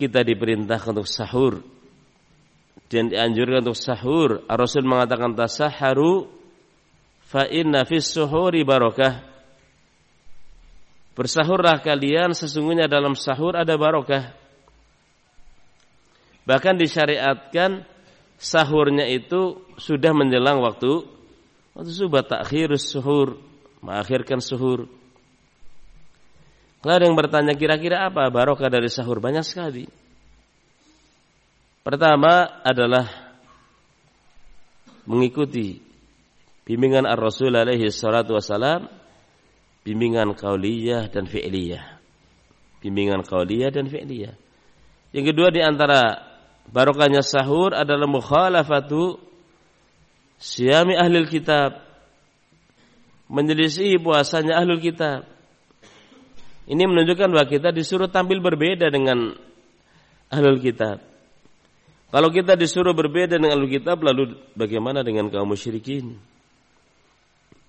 kita 0.00 0.20
diperintah 0.24 0.80
untuk 0.88 1.08
sahur 1.08 1.60
dan 2.88 3.10
dianjurkan 3.10 3.66
untuk 3.66 3.78
sahur. 3.78 4.46
Rasul 4.46 4.86
mengatakan 4.86 5.34
tasaharu 5.34 6.30
fa 7.26 7.48
inna 7.50 7.82
fis 7.88 8.06
suhuri 8.06 8.62
barakah. 8.62 9.34
Bersahurlah 11.14 11.78
kalian 11.78 12.34
sesungguhnya 12.34 12.90
dalam 12.90 13.14
sahur 13.14 13.54
ada 13.54 13.78
barokah. 13.78 14.34
Bahkan 16.44 16.74
disyariatkan 16.76 17.86
sahurnya 18.36 19.06
itu 19.06 19.62
sudah 19.78 20.10
menjelang 20.10 20.58
waktu 20.60 21.06
waktu 21.72 21.90
subuh 21.90 22.26
takhirus 22.26 22.90
suhur, 22.90 23.38
mengakhirkan 23.80 24.42
suhur. 24.42 24.90
Kalau 26.82 26.94
ada 27.00 27.06
yang 27.08 27.16
bertanya 27.16 27.54
kira-kira 27.56 28.10
apa 28.10 28.28
barokah 28.28 28.68
dari 28.68 28.92
sahur 28.92 29.22
banyak 29.22 29.46
sekali. 29.46 30.03
Pertama 31.84 32.64
adalah 32.64 33.04
mengikuti 35.04 35.84
bimbingan 36.64 37.04
Ar-Rasul 37.04 37.52
alaihi 37.52 37.92
salatu 37.92 38.40
wasalam, 38.40 38.88
bimbingan 39.84 40.32
qauliyah 40.32 41.12
dan 41.12 41.28
fi'liyah. 41.28 42.00
Bimbingan 42.80 43.20
qauliyah 43.20 43.68
dan 43.68 43.84
fi'liyah. 43.92 44.32
Yang 45.12 45.24
kedua 45.36 45.52
di 45.52 45.60
antara 45.60 46.24
barokahnya 46.72 47.20
sahur 47.20 47.76
adalah 47.76 48.08
mukhalafatu 48.08 49.20
siami 50.40 50.96
ahli 50.96 51.20
kitab. 51.28 51.84
Menyelisih 53.28 54.00
puasanya 54.00 54.56
ahli 54.56 54.80
kitab. 54.80 55.28
Ini 56.64 56.80
menunjukkan 56.80 57.28
bahwa 57.28 57.44
kita 57.44 57.76
disuruh 57.76 58.08
tampil 58.08 58.40
berbeda 58.40 58.88
dengan 58.88 59.36
ahli 60.32 60.64
kitab. 60.64 61.13
Kalau 62.14 62.30
kita 62.30 62.54
disuruh 62.54 62.94
berbeda 62.94 63.42
dengan 63.42 63.58
Alkitab, 63.58 63.98
lalu 63.98 64.38
bagaimana 64.54 65.02
dengan 65.02 65.26
kaum 65.34 65.50
musyrikin? 65.50 66.14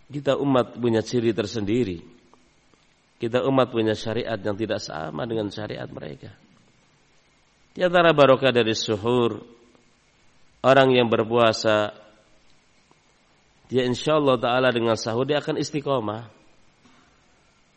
Kita 0.05 0.37
umat 0.37 0.77
punya 0.77 1.01
ciri 1.01 1.33
tersendiri. 1.33 1.97
Kita 3.17 3.41
umat 3.49 3.73
punya 3.73 3.97
syariat 3.97 4.37
yang 4.37 4.53
tidak 4.53 4.85
sama 4.85 5.25
dengan 5.25 5.49
syariat 5.49 5.89
mereka. 5.89 6.29
Di 7.73 7.89
antara 7.89 8.13
barokah 8.13 8.53
dari 8.53 8.77
suhur, 8.77 9.41
orang 10.61 10.93
yang 10.93 11.09
berpuasa, 11.09 11.89
dia 13.65 13.81
insya 13.81 14.21
Allah 14.21 14.37
Ta'ala 14.37 14.69
dengan 14.69 14.93
sahur 14.93 15.25
dia 15.25 15.41
akan 15.41 15.57
istiqomah. 15.57 16.29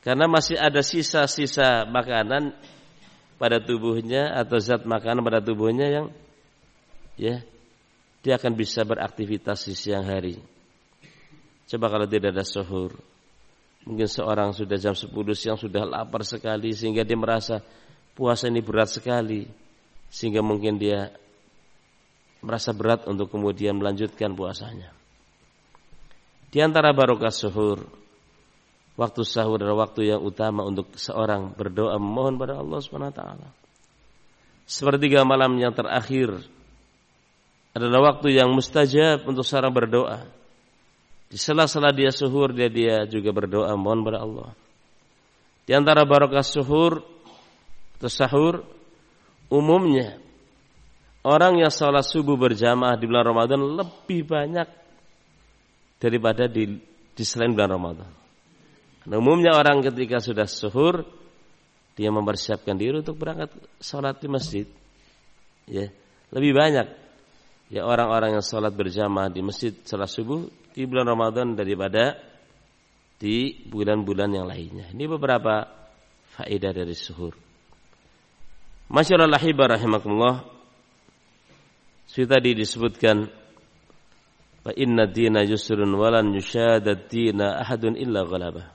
Karena 0.05 0.29
masih 0.29 0.61
ada 0.61 0.85
sisa-sisa 0.85 1.89
makanan 1.89 2.53
pada 3.41 3.57
tubuhnya 3.57 4.37
atau 4.37 4.61
zat 4.61 4.85
makanan 4.85 5.25
pada 5.25 5.41
tubuhnya 5.41 5.89
yang 5.89 6.07
ya 7.19 7.43
dia 8.23 8.35
akan 8.39 8.53
bisa 8.55 8.83
beraktivitas 8.83 9.67
di 9.67 9.75
siang 9.75 10.07
hari. 10.07 10.39
Coba 11.69 11.93
kalau 11.93 12.09
tidak 12.09 12.33
ada 12.33 12.45
suhur, 12.45 12.97
mungkin 13.85 14.09
seorang 14.09 14.57
sudah 14.57 14.77
jam 14.81 14.97
10 14.97 15.13
siang 15.37 15.59
sudah 15.61 15.85
lapar 15.85 16.25
sekali 16.25 16.73
sehingga 16.73 17.05
dia 17.05 17.19
merasa 17.19 17.61
puasa 18.17 18.49
ini 18.49 18.65
berat 18.65 18.89
sekali 18.89 19.47
sehingga 20.09 20.41
mungkin 20.41 20.81
dia 20.81 21.13
merasa 22.41 22.73
berat 22.73 23.05
untuk 23.07 23.29
kemudian 23.29 23.77
melanjutkan 23.77 24.33
puasanya. 24.33 24.95
Di 26.49 26.65
antara 26.65 26.97
barokah 26.97 27.29
suhur, 27.29 27.85
waktu 28.97 29.21
sahur 29.23 29.61
adalah 29.61 29.85
waktu 29.85 30.17
yang 30.17 30.25
utama 30.25 30.65
untuk 30.65 30.97
seorang 30.97 31.53
berdoa 31.53 32.01
memohon 32.01 32.41
pada 32.41 32.57
Allah 32.57 32.79
Subhanahu 32.81 33.13
wa 33.13 33.17
taala. 33.17 33.49
Sepertiga 34.65 35.25
malam 35.29 35.57
yang 35.61 35.77
terakhir 35.77 36.58
adalah 37.79 38.13
waktu 38.13 38.35
yang 38.35 38.51
mustajab 38.51 39.25
untuk 39.25 39.47
seorang 39.47 39.71
berdoa. 39.71 40.27
Di 41.29 41.37
sela-sela 41.37 41.95
dia 41.95 42.11
suhur 42.11 42.51
dia 42.51 42.67
dia 42.67 43.05
juga 43.07 43.31
berdoa 43.31 43.73
mohon 43.79 44.03
kepada 44.03 44.21
Allah. 44.25 44.51
Di 45.69 45.77
antara 45.77 46.03
barokah 46.09 46.43
suhur 46.43 47.05
atau 48.01 48.11
sahur 48.11 48.65
umumnya 49.53 50.17
orang 51.27 51.61
yang 51.61 51.73
sholat 51.73 52.07
subuh 52.07 52.41
berjamaah 52.41 52.97
di 52.97 53.05
bulan 53.05 53.25
Ramadan 53.27 53.61
lebih 53.77 54.25
banyak 54.25 54.69
daripada 56.01 56.49
di, 56.49 56.79
di 57.13 57.25
selain 57.27 57.53
bulan 57.53 57.71
Ramadan. 57.77 58.11
Karena 59.05 59.17
umumnya 59.21 59.53
orang 59.57 59.85
ketika 59.85 60.25
sudah 60.25 60.49
suhur 60.49 61.05
dia 61.99 62.09
mempersiapkan 62.15 62.79
diri 62.79 63.03
untuk 63.03 63.19
berangkat 63.19 63.51
sholat 63.83 64.17
di 64.23 64.29
masjid. 64.31 64.67
Ya, 65.69 65.93
lebih 66.33 66.57
banyak 66.57 67.08
ya 67.69 67.85
orang-orang 67.85 68.41
yang 68.41 68.45
sholat 68.45 68.73
berjamaah 68.73 69.29
di 69.29 69.41
masjid 69.45 69.73
salat 69.85 70.09
subuh 70.09 70.49
di 70.73 70.89
bulan 70.89 71.13
Ramadan 71.13 71.53
daripada 71.53 72.17
di 73.19 73.67
bulan-bulan 73.67 74.31
yang 74.31 74.47
lainnya. 74.49 74.87
Ini 74.95 75.05
beberapa 75.11 75.67
faedah 76.39 76.73
dari 76.73 76.95
suhur. 76.95 77.35
Masyaallah 78.89 79.29
lahibah 79.29 79.75
rahimakumullah. 79.77 80.49
Sudah 82.09 82.41
tadi 82.41 82.57
disebutkan 82.57 83.29
fa 84.65 84.73
inna 84.73 85.05
dina 85.05 85.45
yusrun 85.45 85.93
walan 85.93 86.33
yushadad 86.33 87.05
dina 87.11 87.61
ahadun 87.61 87.99
illa 88.01 88.25
ghalabah. 88.25 88.73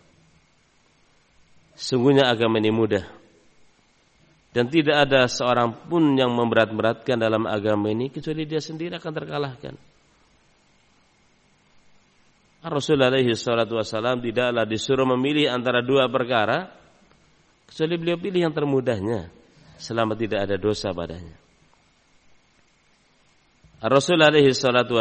Sungguhnya 1.74 2.30
agama 2.30 2.62
ini 2.62 2.70
mudah 2.70 3.23
dan 4.54 4.70
tidak 4.70 5.10
ada 5.10 5.26
seorang 5.26 5.74
pun 5.90 6.14
yang 6.14 6.30
memberat-beratkan 6.30 7.18
dalam 7.18 7.50
agama 7.50 7.90
ini 7.90 8.14
kecuali 8.14 8.46
dia 8.46 8.62
sendiri 8.62 9.02
akan 9.02 9.14
terkalahkan. 9.14 9.74
Rasulullah 12.64 13.12
alaihi 13.12 13.36
salatu 13.36 13.76
tidaklah 14.24 14.64
disuruh 14.64 15.04
memilih 15.18 15.52
antara 15.52 15.84
dua 15.84 16.08
perkara 16.08 16.72
kecuali 17.68 18.00
beliau 18.00 18.16
pilih 18.22 18.40
yang 18.48 18.56
termudahnya 18.56 19.28
selama 19.82 20.16
tidak 20.16 20.48
ada 20.48 20.56
dosa 20.56 20.96
padanya. 20.96 21.36
Rasulullah 23.84 24.32
alaihi 24.32 24.56
salatu 24.56 24.96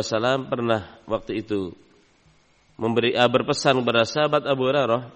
pernah 0.50 0.98
waktu 1.06 1.44
itu 1.44 1.70
memberi 2.80 3.14
ah, 3.14 3.30
berpesan 3.30 3.78
kepada 3.78 4.02
sahabat 4.08 4.42
Abu 4.48 4.66
Hurairah 4.66 5.06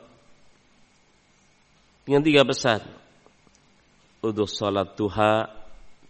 dengan 2.06 2.22
tiga 2.22 2.46
pesan 2.46 3.05
untuk 4.32 4.50
sholat 4.50 4.98
duha 4.98 5.46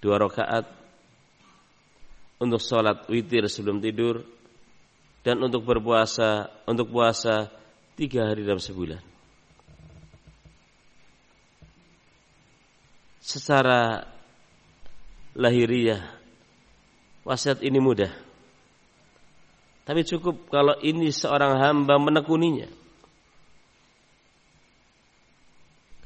dua 0.00 0.16
rakaat, 0.22 0.64
untuk 2.38 2.60
sholat 2.60 3.08
witir 3.10 3.48
sebelum 3.50 3.80
tidur, 3.82 4.22
dan 5.26 5.42
untuk 5.42 5.66
berpuasa 5.66 6.46
untuk 6.70 6.94
puasa 6.94 7.50
tiga 7.98 8.30
hari 8.30 8.46
dalam 8.46 8.62
sebulan. 8.62 9.02
Secara 13.26 14.06
lahiriah 15.34 15.98
wasiat 17.26 17.58
ini 17.66 17.82
mudah. 17.82 18.12
Tapi 19.82 20.06
cukup 20.06 20.46
kalau 20.46 20.78
ini 20.78 21.10
seorang 21.10 21.58
hamba 21.58 21.98
menekuninya. 21.98 22.85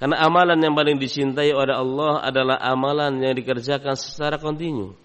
Karena 0.01 0.17
amalan 0.25 0.57
yang 0.65 0.73
paling 0.73 0.97
dicintai 0.97 1.53
oleh 1.53 1.77
Allah 1.77 2.25
adalah 2.25 2.57
amalan 2.57 3.21
yang 3.21 3.37
dikerjakan 3.37 3.93
secara 4.01 4.41
kontinu. 4.41 4.97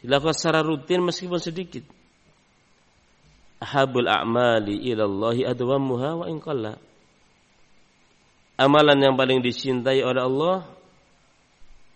Dilakukan 0.00 0.32
secara 0.32 0.64
rutin 0.64 1.04
meskipun 1.04 1.36
sedikit. 1.36 1.84
Ahabul 3.60 4.08
a'mali 4.08 4.88
ilallahi 4.88 5.44
adwamuha 5.44 6.16
wa 6.16 6.26
in 6.32 6.40
Amalan 8.58 8.98
yang 9.04 9.14
paling 9.20 9.44
dicintai 9.44 10.00
oleh 10.00 10.22
Allah 10.24 10.64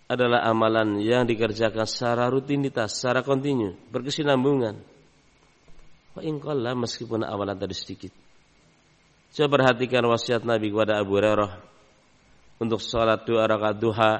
adalah 0.07 0.45
amalan 0.45 1.01
yang 1.01 1.25
dikerjakan 1.25 1.89
secara 1.89 2.29
rutinitas, 2.29 3.01
secara 3.01 3.25
kontinu, 3.25 3.73
berkesinambungan. 3.89 4.77
Wa 6.13 6.21
in 6.21 6.37
meskipun 6.77 7.25
amalan 7.25 7.57
tadi 7.57 7.73
sedikit. 7.73 8.22
Coba 9.33 9.57
perhatikan 9.57 10.05
wasiat 10.05 10.45
Nabi 10.45 10.69
kepada 10.69 11.01
Abu 11.01 11.17
Hurairah 11.17 11.57
untuk 12.61 12.77
sholat 12.77 13.25
dua 13.25 13.49
rakaat 13.49 13.81
duha, 13.81 14.13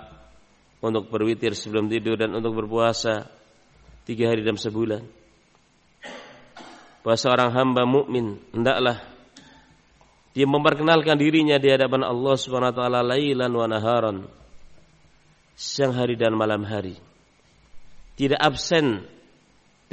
untuk 0.82 1.06
berwitir 1.14 1.54
sebelum 1.54 1.86
tidur 1.86 2.18
dan 2.18 2.34
untuk 2.34 2.58
berpuasa 2.58 3.30
tiga 4.10 4.34
hari 4.34 4.42
dalam 4.42 4.58
sebulan. 4.58 5.06
Bahwa 7.06 7.14
seorang 7.14 7.54
hamba 7.54 7.86
mukmin 7.86 8.42
hendaklah 8.58 9.06
dia 10.34 10.50
memperkenalkan 10.50 11.14
dirinya 11.22 11.62
di 11.62 11.70
hadapan 11.70 12.02
Allah 12.02 12.34
Subhanahu 12.34 12.74
wa 12.74 12.78
taala 12.82 13.00
lailan 13.06 13.54
wa 13.54 13.70
naharan. 13.70 14.18
Siang 15.54 15.94
hari 15.94 16.18
dan 16.18 16.34
malam 16.34 16.66
hari. 16.66 16.98
Tidak 18.18 18.42
absen 18.42 19.06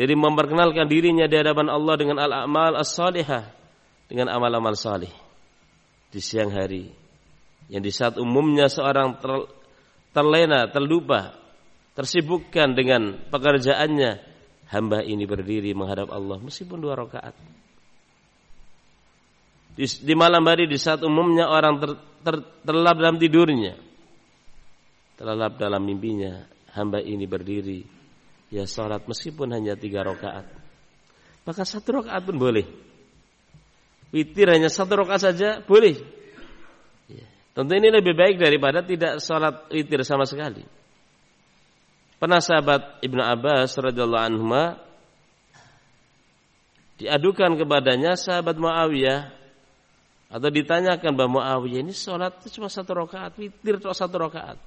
dari 0.00 0.16
memperkenalkan 0.16 0.88
dirinya 0.88 1.28
di 1.28 1.36
hadapan 1.36 1.68
Allah 1.68 1.94
dengan 2.00 2.16
al-amal 2.24 2.72
as-salihah, 2.80 3.59
dengan 4.10 4.26
amal-amal 4.34 4.74
salih 4.74 5.14
di 6.10 6.18
siang 6.18 6.50
hari. 6.50 6.90
Yang 7.70 7.82
di 7.86 7.92
saat 7.94 8.14
umumnya 8.18 8.66
seorang 8.66 9.22
terlena, 10.10 10.66
terlupa, 10.66 11.38
tersibukkan 11.94 12.74
dengan 12.74 13.30
pekerjaannya, 13.30 14.18
hamba 14.74 15.06
ini 15.06 15.22
berdiri 15.22 15.70
menghadap 15.70 16.10
Allah 16.10 16.42
meskipun 16.42 16.82
dua 16.82 16.98
rakaat. 16.98 17.38
Di, 19.78 19.86
di 20.02 20.14
malam 20.18 20.42
hari 20.50 20.66
di 20.66 20.74
saat 20.74 21.06
umumnya 21.06 21.46
orang 21.46 21.78
ter, 21.78 21.90
ter, 22.26 22.34
terlelap 22.66 22.98
dalam 22.98 23.16
tidurnya, 23.22 23.78
terlelap 25.14 25.54
dalam 25.54 25.86
mimpinya, 25.86 26.42
hamba 26.74 26.98
ini 26.98 27.30
berdiri, 27.30 27.86
ya 28.50 28.66
sholat 28.66 29.06
meskipun 29.06 29.54
hanya 29.54 29.78
tiga 29.78 30.02
rakaat. 30.02 30.50
Maka 31.46 31.62
satu 31.62 32.02
rakaat 32.02 32.26
pun 32.26 32.34
boleh. 32.34 32.89
Witir 34.10 34.50
hanya 34.50 34.66
satu 34.66 34.98
rakaat 34.98 35.22
saja 35.30 35.62
boleh. 35.62 36.20
Tentu 37.50 37.72
ini 37.74 37.90
lebih 37.90 38.14
baik 38.14 38.38
daripada 38.38 38.82
tidak 38.82 39.18
sholat 39.18 39.66
witir 39.74 40.06
sama 40.06 40.22
sekali. 40.22 40.62
Pernah 42.20 42.38
sahabat 42.38 43.02
Ibnu 43.02 43.22
Abbas 43.22 43.74
radhiyallahu 43.74 44.24
anhu 44.28 44.44
diadukan 47.00 47.56
kepadanya 47.56 48.14
sahabat 48.14 48.60
Muawiyah 48.60 49.32
atau 50.30 50.48
ditanyakan 50.52 51.12
bahwa 51.16 51.42
Muawiyah 51.42 51.80
ini 51.82 51.96
sholat 51.96 52.38
itu 52.44 52.60
cuma 52.60 52.70
satu 52.70 52.92
rakaat, 52.92 53.34
witir 53.40 53.82
cuma 53.82 53.96
satu 53.96 54.20
rakaat. 54.20 54.60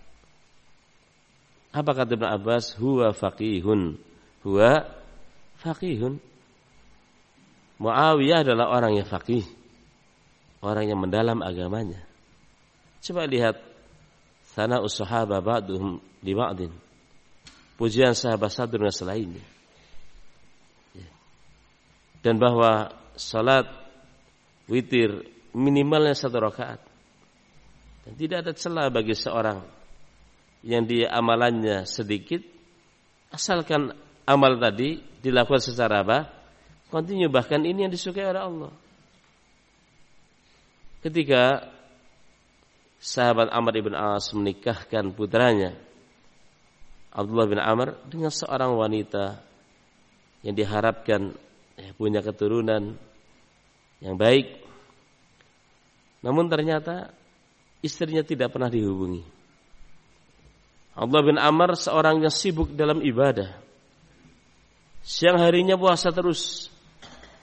Apa 1.74 1.92
kata 1.94 2.20
Ibnu 2.20 2.28
Abbas? 2.28 2.76
Huwa 2.78 3.16
faqihun. 3.16 3.96
Huwa 4.44 4.86
faqihun. 5.62 6.20
Muawiyah 7.82 8.46
adalah 8.46 8.70
orang 8.70 8.98
yang 8.98 9.08
faqih. 9.08 9.46
Orang 10.64 10.88
yang 10.88 11.00
mendalam 11.00 11.44
agamanya. 11.44 12.00
Coba 13.04 13.28
lihat 13.28 13.60
sana 14.56 14.80
usahaba 14.80 15.44
ba'duhum 15.44 16.00
di 16.24 16.32
ba'din. 16.32 16.72
Pujian 17.76 18.16
sahabat 18.16 18.54
satu 18.54 18.80
dengan 18.80 18.94
selainnya. 18.94 19.44
Ya. 20.96 21.10
Dan 22.24 22.40
bahwa 22.40 22.96
salat 23.20 23.68
witir 24.72 25.26
minimalnya 25.52 26.16
satu 26.16 26.40
rakaat. 26.40 26.80
Dan 28.08 28.14
tidak 28.16 28.48
ada 28.48 28.54
celah 28.56 28.88
bagi 28.88 29.16
seorang 29.16 29.60
yang 30.64 30.88
dia 30.88 31.12
amalannya 31.12 31.84
sedikit 31.84 32.40
asalkan 33.32 33.92
amal 34.24 34.56
tadi 34.60 35.04
dilakukan 35.20 35.60
secara 35.60 36.04
apa? 36.04 36.20
Kontinu 36.94 37.26
bahkan 37.26 37.66
ini 37.66 37.90
yang 37.90 37.94
disukai 37.94 38.22
oleh 38.22 38.38
Allah. 38.38 38.74
Ketika 41.02 41.74
sahabat 43.02 43.50
Amr 43.50 43.74
ibn 43.82 43.98
As 43.98 44.30
menikahkan 44.30 45.10
putranya 45.18 45.74
Abdullah 47.14 47.50
bin 47.50 47.62
Amr 47.62 47.98
dengan 48.10 48.30
seorang 48.30 48.74
wanita 48.74 49.38
yang 50.42 50.58
diharapkan 50.58 51.34
ya, 51.78 51.94
punya 51.98 52.22
keturunan 52.26 52.98
yang 54.02 54.18
baik. 54.18 54.62
Namun 56.26 56.50
ternyata 56.50 57.14
istrinya 57.86 58.26
tidak 58.26 58.50
pernah 58.54 58.70
dihubungi. 58.70 59.22
Abdullah 60.94 61.26
bin 61.26 61.38
Amr 61.42 61.74
seorang 61.78 62.22
yang 62.22 62.34
sibuk 62.34 62.74
dalam 62.74 63.02
ibadah. 63.02 63.62
Siang 65.06 65.38
harinya 65.38 65.78
puasa 65.78 66.10
terus. 66.10 66.73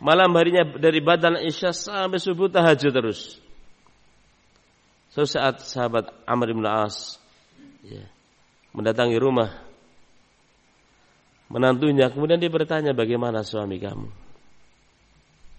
Malam 0.00 0.32
harinya 0.32 0.64
dari 0.64 1.04
badan 1.04 1.44
Isya 1.44 1.76
sampai 1.76 2.16
subuh 2.16 2.48
tahajud 2.48 2.88
terus. 2.88 3.36
Suatu 5.12 5.28
saat 5.28 5.60
sahabat 5.60 6.08
Amr 6.24 6.56
bin 6.56 6.64
As 6.64 7.20
ya, 7.84 8.08
mendatangi 8.72 9.20
rumah 9.20 9.70
menantunya, 11.50 12.08
kemudian 12.08 12.38
dia 12.38 12.48
bertanya 12.48 12.94
bagaimana 12.94 13.42
suami 13.42 13.76
kamu. 13.76 14.08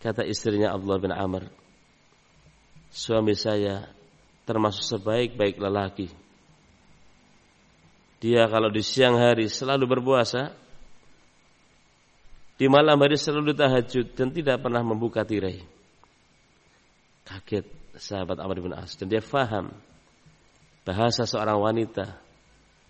Kata 0.01 0.25
istrinya 0.25 0.73
Abdullah 0.73 1.03
bin 1.03 1.13
Amr, 1.13 1.51
suami 2.89 3.37
saya 3.37 3.85
termasuk 4.47 4.81
sebaik-baik 4.81 5.61
lelaki. 5.61 6.09
Dia 8.23 8.49
kalau 8.49 8.73
di 8.73 8.81
siang 8.81 9.19
hari 9.19 9.51
selalu 9.51 9.99
berpuasa, 9.99 10.55
di 12.61 12.69
malam 12.69 12.93
hari 13.01 13.17
selalu 13.17 13.57
tahajud 13.57 14.13
dan 14.13 14.29
tidak 14.29 14.61
pernah 14.61 14.85
membuka 14.85 15.25
tirai. 15.25 15.65
Kaget 17.25 17.65
sahabat 17.97 18.37
Amr 18.37 18.61
bin 18.61 18.77
As 18.77 18.93
dan 19.01 19.09
dia 19.09 19.17
faham 19.17 19.73
bahasa 20.85 21.25
seorang 21.25 21.57
wanita 21.57 22.21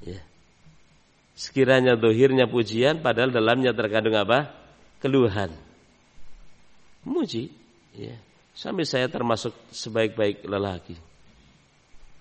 ya. 0.04 0.20
Sekiranya 1.40 1.96
dohirnya 1.96 2.52
pujian 2.52 3.00
padahal 3.00 3.32
dalamnya 3.32 3.72
terkandung 3.72 4.20
apa? 4.20 4.52
Keluhan. 5.00 5.56
Muji 7.08 7.48
ya. 7.96 8.20
Sampai 8.52 8.84
saya 8.84 9.08
termasuk 9.08 9.56
sebaik-baik 9.72 10.44
lelaki. 10.52 11.00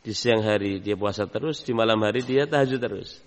Di 0.07 0.15
siang 0.15 0.47
hari 0.47 0.79
dia 0.79 0.95
puasa 0.95 1.27
terus 1.27 1.67
di 1.67 1.75
malam 1.75 1.99
hari 1.99 2.23
dia 2.23 2.47
tahajud 2.47 2.79
terus. 2.79 3.19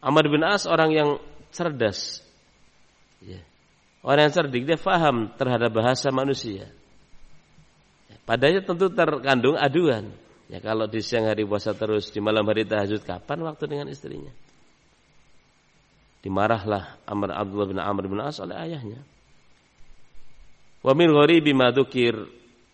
Amr 0.00 0.32
bin 0.32 0.40
As 0.48 0.64
orang 0.64 0.96
yang 0.96 1.10
cerdas 1.52 2.25
ya. 3.26 3.42
orang 4.06 4.30
yang 4.30 4.34
cerdik 4.34 4.62
dia 4.62 4.78
faham 4.78 5.34
terhadap 5.34 5.74
bahasa 5.74 6.14
manusia 6.14 6.70
Padanya 8.26 8.60
tentu 8.66 8.90
terkandung 8.90 9.54
aduan. 9.54 10.10
Ya 10.50 10.58
kalau 10.58 10.90
di 10.90 10.98
siang 10.98 11.30
hari 11.30 11.46
puasa 11.46 11.74
terus, 11.74 12.10
di 12.10 12.18
malam 12.18 12.42
hari 12.46 12.66
tahajud, 12.66 13.02
kapan 13.06 13.38
waktu 13.46 13.70
dengan 13.70 13.86
istrinya? 13.86 14.34
Dimarahlah 16.26 17.02
Amr 17.06 17.30
Abdullah 17.34 17.68
bin 17.70 17.78
Amr 17.78 18.10
bin 18.10 18.18
As 18.18 18.42
oleh 18.42 18.58
ayahnya. 18.58 18.98
Wa 20.82 20.94
min 20.94 21.10
gharibi 21.10 21.54
ma 21.54 21.70
dzukir 21.70 22.18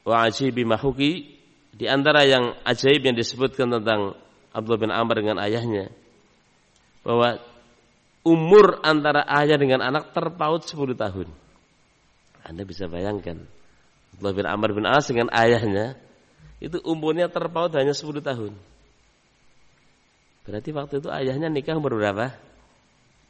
wa 0.09 0.25
ajibi 0.25 0.65
ma 0.65 0.81
huki 0.81 1.37
di 1.73 1.85
antara 1.89 2.25
yang 2.25 2.57
ajaib 2.65 3.05
yang 3.05 3.17
disebutkan 3.17 3.73
tentang 3.73 4.17
Abdullah 4.57 4.81
bin 4.81 4.93
Amr 4.93 5.21
dengan 5.21 5.41
ayahnya 5.41 5.93
bahwa 7.05 7.41
umur 8.23 8.83
antara 8.87 9.27
ayah 9.27 9.59
dengan 9.59 9.83
anak 9.83 10.15
terpaut 10.15 10.63
10 10.63 10.95
tahun. 10.95 11.29
Anda 12.43 12.63
bisa 12.67 12.91
bayangkan 12.91 13.47
Abdullah 14.15 14.35
bin 14.35 14.47
Amr 14.47 14.71
bin 14.75 14.87
As 14.87 15.07
dengan 15.11 15.31
ayahnya 15.31 15.99
itu 16.63 16.79
umurnya 16.87 17.27
terpaut 17.27 17.75
hanya 17.75 17.95
10 17.95 18.23
tahun. 18.23 18.55
Berarti 20.43 20.71
waktu 20.75 20.95
itu 20.99 21.09
ayahnya 21.11 21.51
nikah 21.51 21.79
umur 21.79 21.99
berapa? 21.99 22.35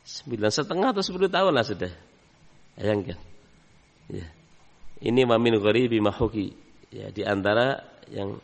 9 0.05 0.33
setengah 0.53 0.93
atau 0.93 1.05
10 1.05 1.29
tahun 1.29 1.53
lah 1.53 1.65
sudah. 1.65 1.93
Bayangkan. 2.77 3.21
Ya. 4.09 4.27
Ini 5.03 5.25
mamin 5.25 5.61
gharibi 5.61 6.01
mahuki. 6.01 6.57
Ya, 6.93 7.09
di 7.09 7.25
antara 7.25 7.85
yang 8.13 8.37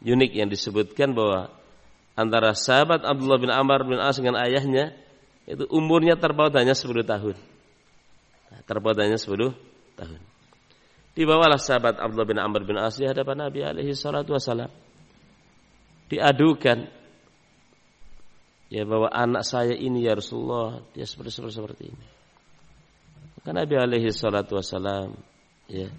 unik 0.00 0.32
yang 0.32 0.48
disebutkan 0.48 1.12
bahwa 1.12 1.52
antara 2.16 2.56
sahabat 2.56 3.04
Abdullah 3.04 3.40
bin 3.40 3.52
Amr 3.52 3.84
bin 3.84 4.00
As 4.00 4.16
dengan 4.16 4.40
ayahnya 4.40 4.96
itu 5.46 5.64
umurnya 5.74 6.14
terpaut 6.14 6.54
hanya 6.54 6.74
10 6.74 7.02
tahun. 7.02 7.36
Nah, 8.52 8.60
terpaut 8.62 8.94
hanya 8.98 9.18
10 9.18 9.54
tahun. 9.98 10.20
Dibawalah 11.12 11.60
sahabat 11.60 12.00
Abdullah 12.00 12.28
bin 12.28 12.40
Amr 12.40 12.64
bin 12.64 12.80
As 12.80 12.96
di 12.96 13.04
hadapan 13.04 13.48
Nabi 13.48 13.60
alaihi 13.60 13.92
salatu 13.92 14.32
wasalam. 14.32 14.70
Diadukan 16.08 16.88
ya 18.72 18.82
bahwa 18.88 19.12
anak 19.12 19.44
saya 19.44 19.76
ini 19.76 20.08
ya 20.08 20.16
Rasulullah 20.16 20.80
dia 20.96 21.04
seperti 21.04 21.36
seperti, 21.36 21.54
seperti 21.60 21.82
ini. 21.92 22.06
Maka 23.36 23.50
Nabi 23.52 23.74
alaihi 23.76 24.08
salatu 24.08 24.56
wasalam 24.56 25.12
ya 25.68 25.92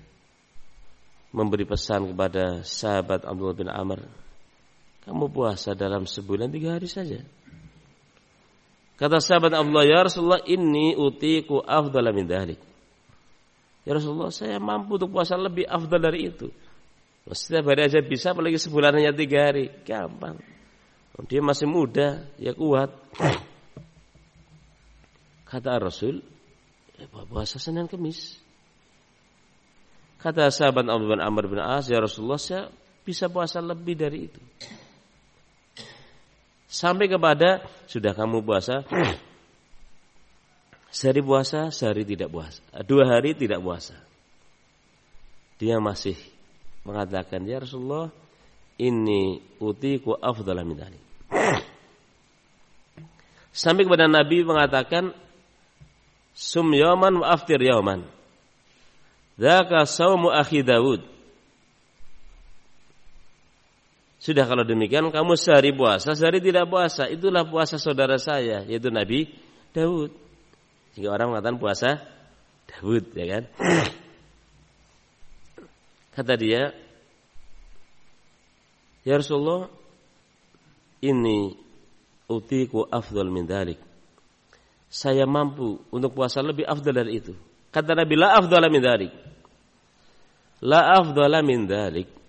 memberi 1.34 1.66
pesan 1.66 2.14
kepada 2.14 2.62
sahabat 2.66 3.26
Abdullah 3.26 3.58
bin 3.58 3.70
Amr, 3.70 4.06
kamu 5.06 5.30
puasa 5.34 5.74
dalam 5.74 6.06
sebulan 6.06 6.50
tiga 6.50 6.78
hari 6.78 6.90
saja. 6.90 7.22
Kata 8.94 9.18
sahabat 9.18 9.58
Abdullah, 9.58 9.90
ya 9.90 10.06
Rasulullah 10.06 10.44
ini 10.46 10.94
utiku 10.94 11.66
afdala 11.66 12.14
min 12.14 12.30
dhalik. 12.30 12.62
Ya 13.84 13.98
Rasulullah, 13.98 14.32
saya 14.32 14.62
mampu 14.62 14.96
untuk 14.96 15.12
puasa 15.12 15.36
lebih 15.36 15.68
afdal 15.68 16.00
dari 16.00 16.30
itu. 16.30 16.48
Setiap 17.28 17.74
hari 17.74 17.88
aja 17.88 18.00
bisa, 18.04 18.32
apalagi 18.32 18.60
sebulan 18.60 19.00
hanya 19.00 19.12
tiga 19.12 19.52
hari. 19.52 19.72
Gampang. 19.84 20.40
Dia 21.28 21.42
masih 21.44 21.68
muda, 21.68 22.24
ya 22.40 22.56
kuat. 22.56 22.92
Kata 25.50 25.78
Rasul, 25.78 26.24
ya 26.96 27.06
puasa 27.10 27.60
Senin 27.60 27.90
Kemis. 27.90 28.44
Kata 30.24 30.48
sahabat 30.48 30.88
Abu 30.88 31.12
bin 31.12 31.20
Amr 31.20 31.52
bin 31.52 31.60
As, 31.60 31.92
ya 31.92 32.00
Rasulullah, 32.00 32.40
saya 32.40 32.72
bisa 33.04 33.28
puasa 33.28 33.60
lebih 33.60 34.00
dari 34.00 34.32
itu. 34.32 34.40
Sampai 36.74 37.06
kepada, 37.06 37.62
sudah 37.86 38.18
kamu 38.18 38.42
puasa, 38.42 38.82
sehari 40.98 41.22
puasa, 41.22 41.70
sehari 41.70 42.02
tidak 42.02 42.34
puasa. 42.34 42.66
Dua 42.82 43.06
hari 43.06 43.38
tidak 43.38 43.62
puasa. 43.62 43.94
Dia 45.62 45.78
masih 45.78 46.18
mengatakan, 46.82 47.46
ya 47.46 47.62
Rasulullah, 47.62 48.10
ini 48.82 49.38
utiku 49.62 50.18
afdalah 50.18 50.66
min 50.66 50.82
Sampai 53.54 53.86
kepada 53.86 54.10
Nabi 54.10 54.42
mengatakan 54.42 55.14
sum 56.34 56.74
yawman 56.74 57.22
wa 57.22 57.38
aftir 57.38 57.62
yawman. 57.62 58.02
Dzaka 59.38 59.86
saumu 59.86 60.34
akhi 60.34 60.66
Daud. 60.66 61.13
Sudah 64.24 64.48
kalau 64.48 64.64
demikian 64.64 65.12
kamu 65.12 65.36
sehari 65.36 65.76
puasa, 65.76 66.16
sehari 66.16 66.40
tidak 66.40 66.72
puasa. 66.72 67.12
Itulah 67.12 67.44
puasa 67.44 67.76
saudara 67.76 68.16
saya, 68.16 68.64
yaitu 68.64 68.88
Nabi 68.88 69.28
Daud. 69.76 70.16
Jika 70.96 71.12
orang 71.12 71.36
mengatakan 71.36 71.60
puasa 71.60 72.00
Daud, 72.72 73.12
ya 73.12 73.26
kan? 73.28 73.44
Kata 76.16 76.40
dia, 76.40 76.72
Ya 79.04 79.20
Rasulullah, 79.20 79.68
ini 81.04 81.60
utiku 82.32 82.88
afdal 82.88 83.28
min 83.28 83.44
dalik. 83.44 83.84
Saya 84.88 85.28
mampu 85.28 85.84
untuk 85.92 86.16
puasa 86.16 86.40
lebih 86.40 86.64
afdal 86.64 86.96
dari 86.96 87.20
itu. 87.20 87.36
Kata 87.76 87.92
Nabi, 87.92 88.16
la 88.16 88.40
afdal 88.40 88.72
min 88.72 88.80
dalik. 88.80 89.12
La 90.64 90.96
afdal 90.96 91.44
min 91.44 91.68
dalik. 91.68 92.23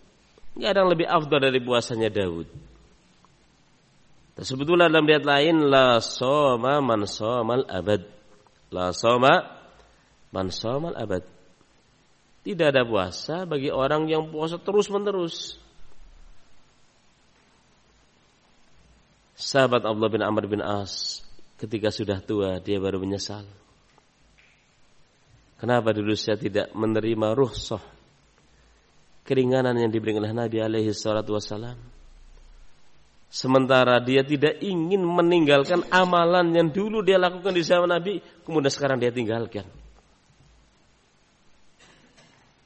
Tidak 0.54 0.70
ada 0.70 0.86
yang 0.86 0.92
lebih 0.94 1.10
afdal 1.10 1.42
dari 1.42 1.58
puasanya 1.58 2.06
Daud. 2.14 2.46
Sebetulnya 4.38 4.86
dalam 4.86 5.06
riwayat 5.06 5.26
lain 5.26 5.56
la 5.66 5.98
soma 5.98 6.78
man 6.78 7.06
somal 7.10 7.66
abad. 7.66 8.02
La 8.70 8.94
soma 8.94 9.42
man 10.30 10.54
somal 10.54 10.94
abad. 10.94 11.22
Tidak 12.46 12.70
ada 12.70 12.86
puasa 12.86 13.46
bagi 13.46 13.70
orang 13.70 14.06
yang 14.06 14.30
puasa 14.30 14.58
terus 14.62 14.86
menerus. 14.90 15.58
Sahabat 19.34 19.82
Abdullah 19.82 20.10
bin 20.14 20.22
Amr 20.22 20.46
bin 20.46 20.62
As 20.62 21.22
ketika 21.58 21.90
sudah 21.90 22.22
tua 22.22 22.62
dia 22.62 22.78
baru 22.78 23.02
menyesal. 23.02 23.42
Kenapa 25.58 25.90
dulu 25.90 26.14
saya 26.14 26.38
tidak 26.38 26.70
menerima 26.74 27.34
ruhsah 27.34 27.93
keringanan 29.24 29.74
yang 29.80 29.90
diberikan 29.90 30.22
oleh 30.22 30.36
Nabi 30.36 30.60
alaihi 30.60 30.92
salatu 30.92 31.34
wasalam. 31.34 31.76
Sementara 33.34 33.98
dia 33.98 34.22
tidak 34.22 34.62
ingin 34.62 35.02
meninggalkan 35.02 35.82
amalan 35.90 36.54
yang 36.54 36.70
dulu 36.70 37.02
dia 37.02 37.18
lakukan 37.18 37.50
di 37.50 37.66
zaman 37.66 37.90
Nabi, 37.90 38.22
kemudian 38.46 38.70
sekarang 38.70 39.02
dia 39.02 39.10
tinggalkan. 39.10 39.66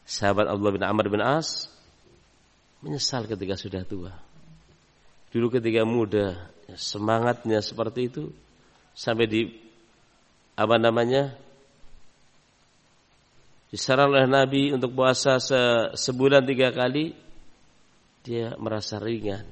Sahabat 0.05 0.45
Abdullah 0.45 0.77
bin 0.77 0.85
Amr 0.85 1.07
bin 1.09 1.25
As 1.25 1.73
menyesal 2.85 3.25
ketika 3.25 3.57
sudah 3.57 3.81
tua. 3.89 4.13
Dulu 5.33 5.57
ketika 5.57 5.89
muda 5.89 6.53
semangatnya 6.77 7.65
seperti 7.65 8.13
itu 8.13 8.25
sampai 8.93 9.25
di 9.25 9.43
apa 10.53 10.77
namanya 10.77 11.37
disaran 13.69 14.09
oleh 14.09 14.25
Nabi 14.25 14.73
untuk 14.73 14.97
puasa 14.97 15.37
se, 15.41 15.93
sebulan 15.97 16.45
tiga 16.45 16.73
kali 16.73 17.13
dia 18.25 18.57
merasa 18.57 18.97
ringan. 19.01 19.45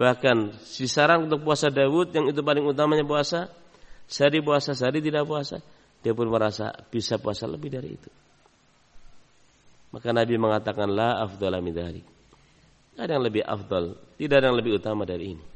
Bahkan 0.00 0.56
disaran 0.80 1.28
untuk 1.28 1.44
puasa 1.44 1.68
Dawud 1.68 2.12
yang 2.16 2.32
itu 2.32 2.40
paling 2.40 2.64
utamanya 2.64 3.04
puasa 3.04 3.52
sehari 4.08 4.40
puasa 4.40 4.72
sehari 4.72 5.04
tidak 5.04 5.28
puasa 5.28 5.60
dia 6.00 6.16
pun 6.16 6.32
merasa 6.32 6.72
bisa 6.88 7.20
puasa 7.20 7.44
lebih 7.44 7.68
dari 7.68 7.90
itu. 7.92 8.10
Maka 9.92 10.14
Nabi 10.14 10.40
mengatakan 10.40 10.88
la 10.88 11.20
afdala 11.20 11.60
min 11.60 11.76
ada 13.00 13.16
yang 13.16 13.24
lebih 13.24 13.44
afdal 13.44 13.96
tidak 14.16 14.36
ada 14.40 14.46
yang 14.52 14.58
lebih 14.60 14.72
utama 14.80 15.04
dari 15.04 15.36
ini. 15.36 15.46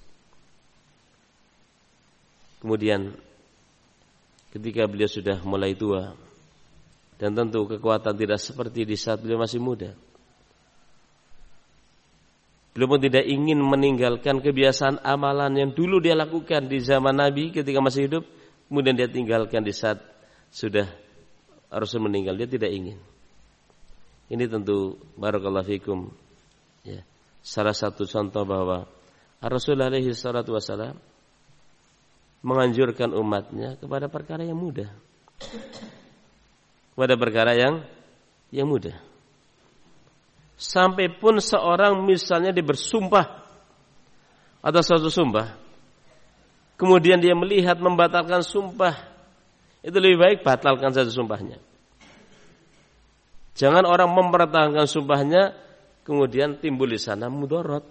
Kemudian 2.64 3.12
ketika 4.52 4.88
beliau 4.88 5.08
sudah 5.08 5.40
mulai 5.44 5.76
tua 5.76 6.23
dan 7.18 7.32
tentu 7.32 7.66
kekuatan 7.66 8.14
tidak 8.18 8.42
seperti 8.42 8.82
di 8.82 8.96
saat 8.98 9.22
beliau 9.22 9.38
masih 9.38 9.62
muda. 9.62 9.94
Beliau 12.74 12.90
pun 12.90 12.98
tidak 12.98 13.22
ingin 13.22 13.62
meninggalkan 13.62 14.42
kebiasaan 14.42 14.98
amalan 15.06 15.54
yang 15.54 15.70
dulu 15.70 16.02
dia 16.02 16.18
lakukan 16.18 16.66
di 16.66 16.82
zaman 16.82 17.14
Nabi 17.14 17.54
ketika 17.54 17.78
masih 17.78 18.10
hidup, 18.10 18.26
kemudian 18.66 18.98
dia 18.98 19.06
tinggalkan 19.06 19.62
di 19.62 19.70
saat 19.70 20.02
sudah 20.50 20.90
Rasul 21.70 22.02
meninggal. 22.02 22.34
Dia 22.34 22.50
tidak 22.50 22.74
ingin. 22.74 22.98
Ini 24.26 24.50
tentu 24.50 24.98
barakallahu 25.14 25.70
fikum. 25.70 26.10
Ya, 26.82 27.06
salah 27.46 27.78
satu 27.78 28.10
contoh 28.10 28.42
bahwa 28.42 28.90
Rasul 29.38 29.78
alaihi 29.78 30.10
salatu 30.10 30.58
wasalam 30.58 30.98
menganjurkan 32.42 33.14
umatnya 33.14 33.78
kepada 33.78 34.10
perkara 34.10 34.42
yang 34.42 34.58
mudah. 34.58 34.90
Kepada 36.94 37.14
perkara 37.18 37.52
yang 37.58 37.82
yang 38.54 38.70
mudah. 38.70 38.94
Sampai 40.54 41.10
pun 41.10 41.42
seorang 41.42 41.98
misalnya 42.06 42.54
dia 42.54 42.62
bersumpah 42.62 43.42
atas 44.62 44.86
suatu 44.86 45.10
sumpah. 45.10 45.58
Kemudian 46.78 47.18
dia 47.18 47.34
melihat 47.34 47.76
membatalkan 47.82 48.46
sumpah. 48.46 48.94
Itu 49.82 49.98
lebih 49.98 50.18
baik 50.22 50.38
batalkan 50.46 50.94
saja 50.94 51.10
sumpahnya. 51.10 51.58
Jangan 53.58 53.84
orang 53.86 54.10
mempertahankan 54.10 54.86
sumpahnya 54.86 55.54
kemudian 56.06 56.58
timbul 56.58 56.90
di 56.90 56.98
sana 56.98 57.30
mudorot 57.30 57.86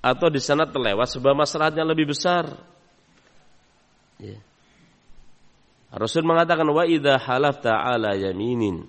atau 0.00 0.28
di 0.32 0.40
sana 0.40 0.64
terlewat 0.64 1.08
sebuah 1.12 1.36
masalahnya 1.36 1.84
lebih 1.84 2.12
besar 2.12 2.48
Ya. 4.20 4.36
Rasul 5.90 6.22
mengatakan 6.22 6.70
wa 6.70 6.86
idza 6.86 7.18
halafta 7.18 7.82
ala 7.82 8.14
yaminin 8.14 8.86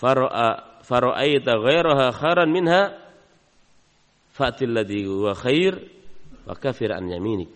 fara'a 0.00 0.80
fara'aita 0.80 1.60
ghairaha 1.60 2.16
khairan 2.16 2.48
minha 2.48 2.96
fa'til 4.32 4.72
ladhi 4.72 5.04
huwa 5.04 5.36
khair 5.36 5.76
wa 6.48 6.56
kafir 6.56 6.96
an 6.96 7.08
yaminik. 7.12 7.52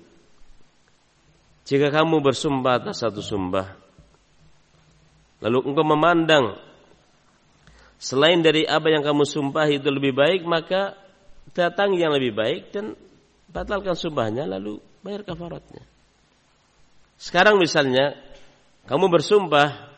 Jika 1.64 1.88
kamu 1.88 2.20
bersumpah 2.20 2.82
atas 2.82 3.00
satu 3.00 3.24
sumpah 3.24 3.78
lalu 5.40 5.72
engkau 5.72 5.86
memandang 5.86 6.60
selain 7.96 8.44
dari 8.44 8.68
apa 8.68 8.92
yang 8.92 9.00
kamu 9.00 9.24
sumpah 9.24 9.64
itu 9.68 9.88
lebih 9.88 10.12
baik 10.12 10.44
maka 10.44 10.92
datang 11.56 11.96
yang 11.96 12.12
lebih 12.12 12.36
baik 12.36 12.72
dan 12.72 12.92
batalkan 13.48 13.96
sumpahnya 13.96 14.44
lalu 14.44 14.78
bayar 15.00 15.24
kafaratnya. 15.24 15.82
Sekarang 17.20 17.60
misalnya 17.60 18.16
kamu 18.88 19.12
bersumpah 19.12 19.92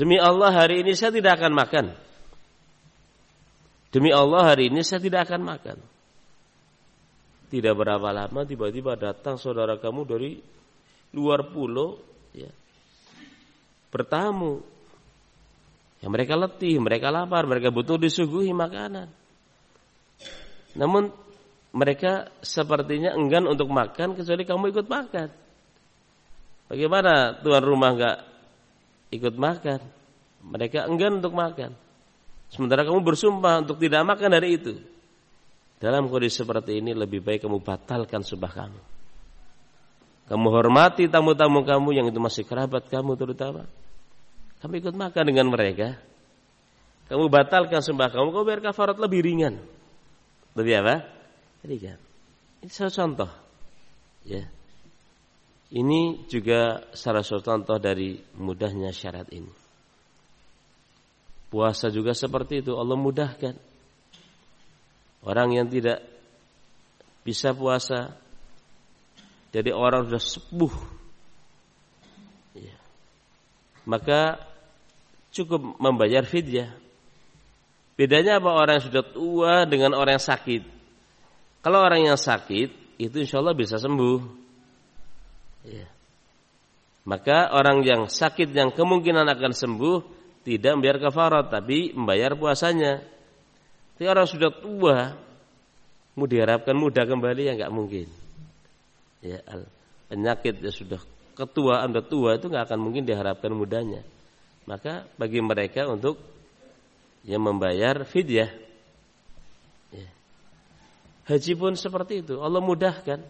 demi 0.00 0.16
Allah 0.16 0.48
hari 0.48 0.80
ini 0.80 0.96
saya 0.96 1.12
tidak 1.12 1.36
akan 1.36 1.52
makan. 1.52 1.86
Demi 3.92 4.08
Allah 4.16 4.56
hari 4.56 4.72
ini 4.72 4.80
saya 4.80 5.04
tidak 5.04 5.28
akan 5.28 5.44
makan. 5.44 5.78
Tidak 7.52 7.74
berapa 7.76 8.08
lama 8.16 8.40
tiba-tiba 8.48 8.96
datang 8.96 9.36
saudara 9.36 9.76
kamu 9.76 10.00
dari 10.08 10.40
luar 11.12 11.52
pulau 11.52 12.00
ya, 12.32 12.48
bertamu. 13.92 14.64
Ya 16.00 16.08
mereka 16.08 16.32
letih, 16.36 16.80
mereka 16.80 17.12
lapar, 17.12 17.44
mereka 17.44 17.68
butuh 17.68 18.00
disuguhi 18.00 18.56
makanan. 18.56 19.12
Namun 20.76 21.12
mereka 21.76 22.32
sepertinya 22.40 23.12
enggan 23.12 23.44
untuk 23.48 23.68
makan 23.68 24.16
kecuali 24.16 24.44
kamu 24.48 24.64
ikut 24.72 24.88
makan. 24.88 25.45
Bagaimana 26.66 27.38
tuan 27.38 27.62
rumah 27.62 27.90
enggak 27.94 28.16
ikut 29.14 29.34
makan? 29.38 29.80
Mereka 30.46 30.86
enggan 30.86 31.22
untuk 31.22 31.34
makan. 31.34 31.74
Sementara 32.50 32.86
kamu 32.86 33.02
bersumpah 33.02 33.62
untuk 33.62 33.78
tidak 33.82 34.06
makan 34.06 34.30
dari 34.30 34.54
itu. 34.54 34.78
Dalam 35.76 36.08
kondisi 36.08 36.40
seperti 36.40 36.78
ini 36.80 36.96
lebih 36.96 37.20
baik 37.20 37.44
kamu 37.44 37.60
batalkan 37.60 38.22
sumpah 38.22 38.52
kamu. 38.52 38.80
Kamu 40.26 40.46
hormati 40.50 41.06
tamu-tamu 41.06 41.62
kamu 41.62 41.88
yang 41.94 42.06
itu 42.10 42.18
masih 42.18 42.42
kerabat 42.42 42.90
kamu 42.90 43.14
terutama. 43.14 43.68
Kamu 44.58 44.72
ikut 44.82 44.94
makan 44.96 45.24
dengan 45.30 45.46
mereka. 45.46 45.94
Kamu 47.06 47.30
batalkan 47.30 47.78
sumpah 47.84 48.10
kamu, 48.10 48.34
kamu 48.34 48.44
biar 48.46 48.60
kafarat 48.66 48.98
lebih 48.98 49.22
ringan. 49.22 49.62
Lebih 50.58 50.82
apa? 50.82 51.06
Ringan. 51.62 51.98
Ini 52.64 52.70
salah 52.72 52.90
contoh. 52.90 53.30
Ya. 54.26 54.55
Ini 55.66 56.30
juga 56.30 56.86
salah 56.94 57.26
satu 57.26 57.42
contoh 57.42 57.78
dari 57.82 58.22
mudahnya 58.38 58.94
syarat 58.94 59.26
ini. 59.34 59.50
Puasa 61.50 61.90
juga 61.90 62.14
seperti 62.14 62.62
itu, 62.62 62.74
Allah 62.78 62.94
mudahkan. 62.94 63.54
Orang 65.26 65.58
yang 65.58 65.66
tidak 65.66 66.06
bisa 67.26 67.50
puasa, 67.50 68.14
jadi 69.50 69.74
orang 69.74 70.06
sudah 70.06 70.22
sepuh, 70.22 70.74
ya. 72.54 72.78
maka 73.82 74.38
cukup 75.34 75.82
membayar 75.82 76.22
fidyah. 76.22 76.70
Bedanya 77.98 78.38
apa 78.38 78.54
orang 78.54 78.78
yang 78.78 78.86
sudah 78.86 79.04
tua 79.10 79.54
dengan 79.66 79.98
orang 79.98 80.20
yang 80.20 80.26
sakit? 80.30 80.62
Kalau 81.66 81.82
orang 81.82 82.06
yang 82.06 82.20
sakit 82.20 83.00
itu 83.02 83.16
insya 83.18 83.42
Allah 83.42 83.56
bisa 83.56 83.82
sembuh. 83.82 84.45
Ya. 85.66 85.86
Maka 87.06 87.54
orang 87.54 87.86
yang 87.86 88.10
sakit 88.10 88.50
yang 88.50 88.74
kemungkinan 88.74 89.26
akan 89.30 89.52
sembuh 89.54 89.98
tidak 90.42 90.78
membayar 90.78 90.98
kafarat 90.98 91.50
tapi 91.50 91.94
membayar 91.94 92.34
puasanya. 92.38 93.02
Tapi 93.94 94.04
orang 94.06 94.26
sudah 94.26 94.50
tua 94.50 95.14
mau 96.16 96.26
diharapkan 96.26 96.74
mudah 96.74 97.06
kembali 97.06 97.42
ya 97.46 97.52
nggak 97.54 97.74
mungkin. 97.74 98.06
Ya, 99.22 99.42
penyakit 100.06 100.62
ya 100.62 100.70
sudah 100.70 101.02
ketua 101.34 101.82
anda 101.82 102.02
tua 102.02 102.38
itu 102.38 102.46
nggak 102.46 102.70
akan 102.70 102.78
mungkin 102.78 103.02
diharapkan 103.06 103.50
mudahnya. 103.54 104.02
Maka 104.66 105.06
bagi 105.14 105.38
mereka 105.38 105.86
untuk 105.86 106.18
yang 107.22 107.42
membayar 107.42 108.02
fidyah. 108.02 108.50
Ya. 109.94 110.08
Haji 111.30 111.52
pun 111.54 111.74
seperti 111.78 112.22
itu. 112.22 112.38
Allah 112.42 112.58
mudahkan. 112.62 113.22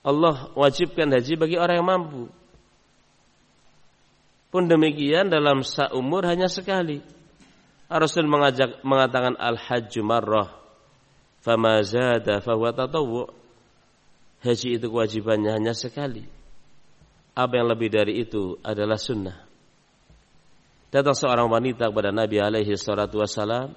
Allah 0.00 0.48
wajibkan 0.56 1.12
haji 1.12 1.36
bagi 1.36 1.56
orang 1.60 1.76
yang 1.80 1.88
mampu. 1.88 2.24
Pun 4.50 4.66
demikian 4.66 5.30
dalam 5.30 5.62
seumur 5.62 6.26
hanya 6.26 6.50
sekali. 6.50 7.04
Rasul 7.86 8.26
mengajak 8.26 8.82
mengatakan 8.82 9.36
al-hajju 9.38 10.00
marrah. 10.02 10.50
Fama 11.44 11.78
zada 11.86 12.42
fahuwa 12.42 12.74
tatawwu. 12.74 13.30
Haji 14.40 14.80
itu 14.80 14.86
kewajibannya 14.88 15.52
hanya 15.52 15.76
sekali. 15.76 16.24
Apa 17.36 17.60
yang 17.60 17.68
lebih 17.68 17.92
dari 17.92 18.24
itu 18.24 18.56
adalah 18.64 18.96
sunnah. 18.96 19.46
Datang 20.90 21.14
seorang 21.14 21.46
wanita 21.46 21.92
kepada 21.92 22.10
Nabi 22.10 22.42
alaihi 22.42 22.74
salatu 22.74 23.22
wassalam. 23.22 23.70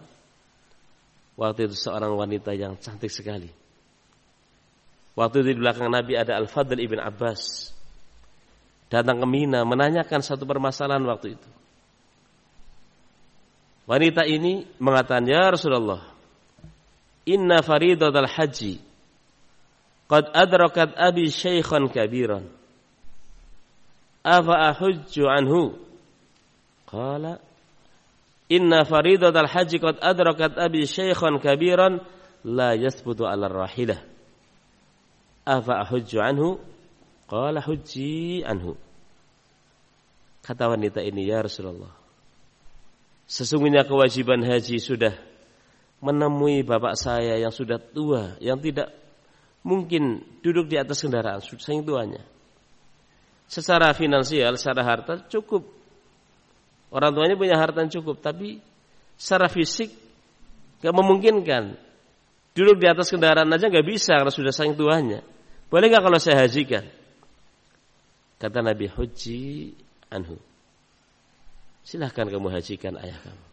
Waktu 1.38 1.70
itu 1.70 1.76
seorang 1.78 2.18
wanita 2.18 2.56
yang 2.58 2.80
cantik 2.80 3.14
sekali. 3.14 3.63
Waktu 5.14 5.46
itu 5.46 5.50
di 5.54 5.60
belakang 5.62 5.94
Nabi 5.94 6.18
ada 6.18 6.38
Al-Fadl 6.42 6.82
ibn 6.82 6.98
Abbas. 6.98 7.70
Datang 8.90 9.22
ke 9.22 9.28
Mina 9.30 9.62
menanyakan 9.66 10.22
satu 10.22 10.46
permasalahan 10.46 11.06
waktu 11.06 11.38
itu. 11.38 11.50
Wanita 13.86 14.24
ini 14.26 14.64
mengatakan, 14.80 15.28
Ya 15.28 15.52
Rasulullah, 15.52 16.02
Inna 17.24 17.64
faridatul 17.64 18.28
haji 18.28 18.84
Qad 20.12 20.36
adrakat 20.36 20.92
abi 21.00 21.32
syaikhan 21.32 21.88
kabiran 21.88 22.44
Afa 24.24 24.76
ahujju 24.76 25.24
anhu 25.24 25.80
Qala 26.88 27.40
Inna 28.54 28.86
faridat 28.86 29.34
al-haji 29.34 29.82
qad 29.82 29.98
adrakat 30.04 30.60
abi 30.60 30.86
syaikhan 30.86 31.40
kabiran 31.42 32.04
la 32.46 32.76
yasbutu 32.76 33.26
ala 33.26 33.48
rahilah. 33.50 34.13
Afa 35.44 35.84
ahujju 35.84 36.20
anhu? 36.24 36.60
Qala 37.28 37.60
hujji 37.64 38.44
anhu. 38.44 38.80
Kata 40.44 40.72
wanita 40.72 41.00
ini, 41.04 41.28
ya 41.28 41.44
Rasulullah. 41.44 41.92
Sesungguhnya 43.28 43.88
kewajiban 43.88 44.44
haji 44.44 44.80
sudah 44.80 45.16
menemui 46.04 46.68
bapak 46.68 47.00
saya 47.00 47.40
yang 47.40 47.52
sudah 47.52 47.80
tua, 47.80 48.36
yang 48.44 48.60
tidak 48.60 48.92
mungkin 49.64 50.20
duduk 50.44 50.68
di 50.68 50.76
atas 50.76 51.00
kendaraan, 51.00 51.40
saking 51.40 51.88
tuanya. 51.88 52.20
Secara 53.48 53.96
finansial, 53.96 54.60
secara 54.60 54.84
harta 54.84 55.24
cukup 55.32 55.64
Orang 56.94 57.18
tuanya 57.18 57.34
punya 57.34 57.58
harta 57.58 57.82
yang 57.82 57.90
cukup, 57.90 58.22
tapi 58.22 58.62
secara 59.18 59.50
fisik 59.50 59.90
gak 60.78 60.94
memungkinkan. 60.94 61.74
Duduk 62.54 62.78
di 62.78 62.86
atas 62.86 63.10
kendaraan 63.10 63.50
aja 63.50 63.66
gak 63.66 63.82
bisa 63.82 64.14
karena 64.14 64.30
sudah 64.30 64.54
sayang 64.54 64.78
tuanya. 64.78 65.26
Boleh 65.74 65.90
gak 65.90 66.06
kalau 66.06 66.22
saya 66.22 66.46
hajikan? 66.46 66.86
Kata 68.38 68.62
Nabi 68.62 68.86
Huji 68.94 69.74
anhu. 70.14 70.38
Silahkan 71.82 72.30
kamu 72.30 72.54
hajikan 72.54 72.94
ayah 73.02 73.18
kamu. 73.18 73.46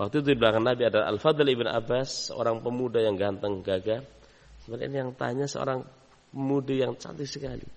Waktu 0.00 0.14
itu 0.24 0.28
di 0.32 0.38
belakang 0.40 0.64
Nabi 0.64 0.88
ada 0.88 1.04
Al-Fadl 1.04 1.44
ibn 1.52 1.68
Abbas, 1.68 2.32
seorang 2.32 2.64
pemuda 2.64 3.04
yang 3.04 3.20
ganteng 3.20 3.60
gagah. 3.60 4.00
Sebenarnya 4.64 5.04
yang 5.04 5.12
tanya 5.12 5.44
seorang 5.44 5.84
pemuda 6.32 6.72
yang 6.72 6.96
cantik 6.96 7.28
sekali. 7.28 7.68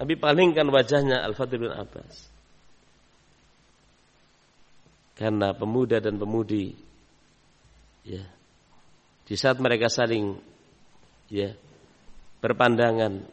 Nabi 0.00 0.16
palingkan 0.16 0.64
wajahnya 0.72 1.20
Al-Fadl 1.28 1.60
ibn 1.60 1.76
Abbas. 1.76 2.32
Karena 5.14 5.52
pemuda 5.52 6.00
dan 6.00 6.16
pemudi 6.16 6.72
ya 8.02 8.24
di 9.24 9.34
saat 9.38 9.62
mereka 9.62 9.86
saling 9.86 10.34
ya 11.30 11.54
berpandangan 12.44 13.24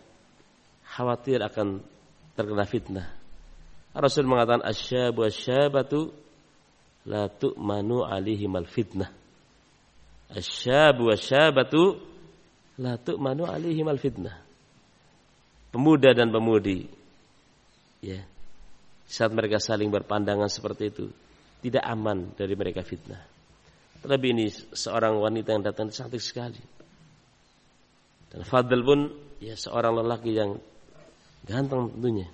khawatir 0.88 1.44
akan 1.44 1.84
terkena 2.32 2.64
fitnah. 2.64 3.08
Rasul 3.92 4.24
mengatakan 4.24 4.64
asyabu 4.64 5.28
asyabatu 5.28 6.16
la 7.12 7.28
tu'manu 7.28 8.08
alihimal 8.08 8.72
fitnah. 8.72 9.12
Asyabu 10.32 11.12
asyabatu 11.12 12.00
la 12.80 12.96
tu'manu 12.96 13.44
alihimal 13.44 14.00
fitnah. 14.00 14.40
Pemuda 15.76 16.16
dan 16.16 16.32
pemudi 16.32 16.88
ya 18.00 18.24
saat 19.08 19.36
mereka 19.36 19.60
saling 19.60 19.92
berpandangan 19.92 20.48
seperti 20.48 20.84
itu 20.88 21.12
tidak 21.60 21.84
aman 21.84 22.32
dari 22.40 22.56
mereka 22.56 22.80
fitnah. 22.80 23.20
Terlebih 24.00 24.30
ini 24.34 24.48
seorang 24.52 25.20
wanita 25.20 25.52
yang 25.52 25.64
datang 25.68 25.92
cantik 25.92 26.24
sekali. 26.24 26.81
Dan 28.32 28.42
Fadl 28.48 28.82
pun 28.82 29.12
ya 29.44 29.60
seorang 29.60 30.00
lelaki 30.00 30.32
yang 30.32 30.56
ganteng 31.44 31.92
tentunya. 31.92 32.32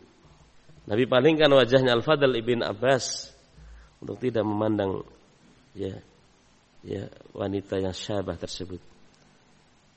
Nabi 0.87 1.03
palingkan 1.03 1.51
wajahnya 1.51 1.91
Al-Fadl 1.97 2.37
ibn 2.37 2.63
Abbas 2.63 3.33
untuk 3.99 4.21
tidak 4.21 4.45
memandang 4.45 5.03
ya 5.73 5.99
ya 6.85 7.09
wanita 7.33 7.81
yang 7.81 7.91
syabah 7.91 8.37
tersebut. 8.37 8.79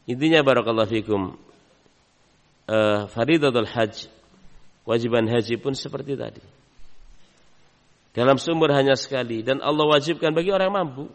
Intinya 0.08 0.42
barakallahu 0.42 0.90
fikum 0.90 1.38
uh, 2.66 3.06
faridatul 3.12 3.68
hajj 3.68 4.10
wajiban 4.88 5.28
haji 5.30 5.54
pun 5.60 5.76
seperti 5.76 6.18
tadi. 6.18 6.42
Dalam 8.10 8.42
sumber 8.42 8.74
hanya 8.74 8.98
sekali 8.98 9.46
dan 9.46 9.62
Allah 9.62 9.86
wajibkan 9.86 10.34
bagi 10.34 10.50
orang 10.50 10.66
yang 10.72 10.78
mampu. 10.82 11.06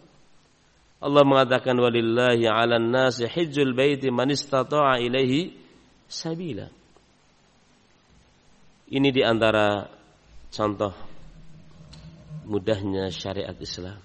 Allah 1.05 1.21
mengatakan 1.21 1.77
walillahi 1.77 2.49
'alan 2.49 2.89
nasi 2.89 3.29
hajjul 3.29 3.77
baiti 3.77 4.09
man 4.09 4.33
istata'a 4.33 4.97
ilaihi 4.97 5.53
sabila. 6.09 6.65
Ini 8.89 9.09
di 9.13 9.21
antara 9.21 9.85
contoh 10.49 10.93
mudahnya 12.49 13.13
syariat 13.13 13.53
Islam. 13.61 14.01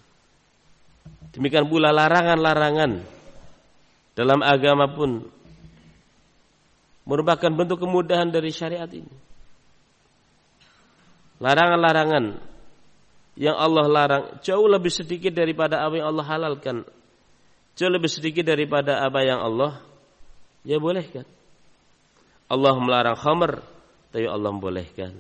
Demikian 1.32 1.72
pula 1.72 1.88
larangan-larangan 1.88 3.00
dalam 4.12 4.40
agama 4.44 4.92
pun 4.92 5.24
merupakan 7.08 7.48
bentuk 7.48 7.80
kemudahan 7.80 8.28
dari 8.28 8.52
syariat 8.52 8.88
ini. 8.92 9.14
Larangan-larangan 11.40 12.49
yang 13.40 13.56
Allah 13.56 13.88
larang. 13.88 14.24
Jauh 14.44 14.68
lebih 14.68 14.92
sedikit 14.92 15.32
daripada 15.32 15.80
apa 15.80 15.96
yang 15.96 16.12
Allah 16.12 16.26
halalkan. 16.28 16.84
jauh 17.72 17.88
lebih 17.88 18.12
sedikit 18.12 18.44
daripada 18.44 19.00
apa 19.00 19.24
yang 19.24 19.40
Allah 19.40 19.80
ya 20.68 20.76
bolehkan. 20.76 21.24
Allah 22.52 22.76
melarang 22.76 23.16
khamr, 23.16 23.64
tapi 24.12 24.28
Allah 24.28 24.52
membolehkan 24.52 25.16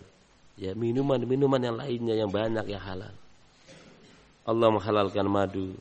ya 0.60 0.76
minuman-minuman 0.76 1.56
yang 1.64 1.76
lainnya 1.80 2.14
yang 2.20 2.28
banyak 2.28 2.68
yang 2.68 2.84
halal. 2.84 3.16
Allah 4.44 4.68
menghalalkan 4.68 5.24
madu, 5.24 5.72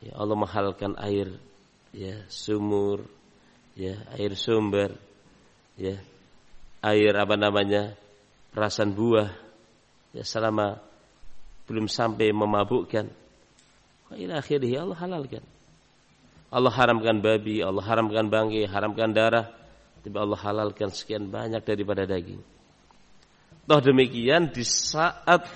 ya 0.00 0.16
Allah 0.16 0.36
menghalalkan 0.40 0.96
air, 0.96 1.28
ya 1.92 2.24
sumur, 2.32 3.04
ya 3.76 4.00
air 4.16 4.32
sumber, 4.32 4.96
ya 5.76 6.00
air 6.80 7.12
apa 7.12 7.36
namanya? 7.36 7.92
Perasan 8.50 8.96
buah, 8.96 9.30
ya 10.16 10.24
selama 10.24 10.80
belum 11.70 11.86
sampai 11.86 12.34
memabukkan. 12.34 13.06
Ila 14.10 14.42
akhirih 14.42 14.82
Allah 14.82 14.98
halalkan. 14.98 15.44
Allah 16.50 16.74
haramkan 16.74 17.22
babi, 17.22 17.62
Allah 17.62 17.86
haramkan 17.86 18.26
bangkai, 18.26 18.66
haramkan 18.66 19.14
darah, 19.14 19.46
tapi 20.02 20.16
Allah 20.18 20.34
halalkan 20.34 20.90
sekian 20.90 21.30
banyak 21.30 21.62
daripada 21.62 22.02
daging. 22.02 22.42
Toh 23.70 23.78
demikian 23.78 24.50
di 24.50 24.66
saat 24.66 25.46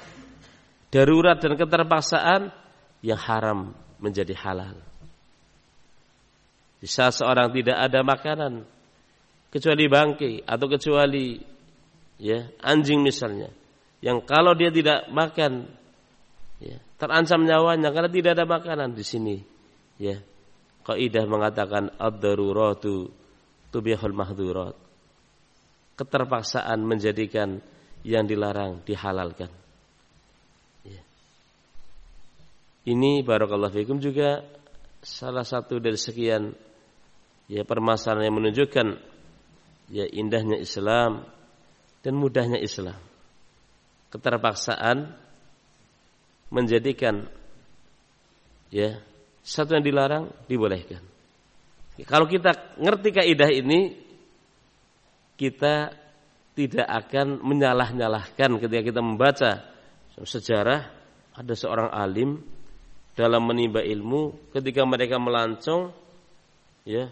darurat 0.94 1.34
dan 1.42 1.58
keterpaksaan 1.58 2.54
yang 3.02 3.18
haram 3.18 3.74
menjadi 3.98 4.38
halal. 4.38 4.78
Di 6.78 6.86
saat 6.86 7.18
seorang 7.18 7.50
tidak 7.50 7.74
ada 7.74 8.06
makanan 8.06 8.62
kecuali 9.50 9.90
bangkai 9.90 10.46
atau 10.46 10.66
kecuali 10.70 11.42
ya 12.22 12.46
anjing 12.62 13.02
misalnya 13.02 13.50
yang 13.98 14.22
kalau 14.22 14.54
dia 14.54 14.70
tidak 14.70 15.10
makan 15.10 15.66
ya, 16.60 16.76
terancam 17.00 17.42
nyawanya 17.46 17.90
karena 17.90 18.10
tidak 18.10 18.30
ada 18.38 18.44
makanan 18.46 18.94
di 18.94 19.04
sini 19.06 19.36
ya 19.98 20.18
kaidah 20.84 21.24
mengatakan 21.24 21.88
ad-daruratu 21.96 23.08
tubihul 23.72 24.14
mahdurat. 24.14 24.76
Keterpaksaan 25.94 26.84
menjadikan 26.84 27.58
yang 28.04 28.28
dilarang 28.28 28.84
dihalalkan. 28.84 29.48
Ya. 30.84 31.02
Ini 32.84 33.24
barakallahu 33.24 33.72
fikum 33.72 34.02
juga 34.02 34.44
salah 35.00 35.46
satu 35.46 35.80
dari 35.80 35.96
sekian 35.96 36.52
ya 37.46 37.62
permasalahan 37.62 38.28
yang 38.28 38.36
menunjukkan 38.42 38.86
ya 39.94 40.04
indahnya 40.10 40.58
Islam 40.60 41.24
dan 42.02 42.14
mudahnya 42.18 42.58
Islam. 42.58 42.98
Keterpaksaan 44.10 45.23
menjadikan 46.54 47.26
ya 48.70 49.02
satu 49.42 49.74
yang 49.74 49.84
dilarang 49.84 50.24
dibolehkan. 50.46 51.02
Kalau 52.06 52.26
kita 52.30 52.78
ngerti 52.78 53.10
kaidah 53.10 53.50
ini, 53.50 53.94
kita 55.34 55.94
tidak 56.54 56.86
akan 56.86 57.42
menyalah-nyalahkan 57.42 58.50
ketika 58.62 58.82
kita 58.82 59.00
membaca 59.02 59.50
sejarah 60.22 60.86
ada 61.34 61.54
seorang 61.58 61.90
alim 61.90 62.38
dalam 63.18 63.42
menimba 63.42 63.82
ilmu 63.82 64.54
ketika 64.54 64.86
mereka 64.86 65.18
melancong 65.18 65.90
ya 66.86 67.10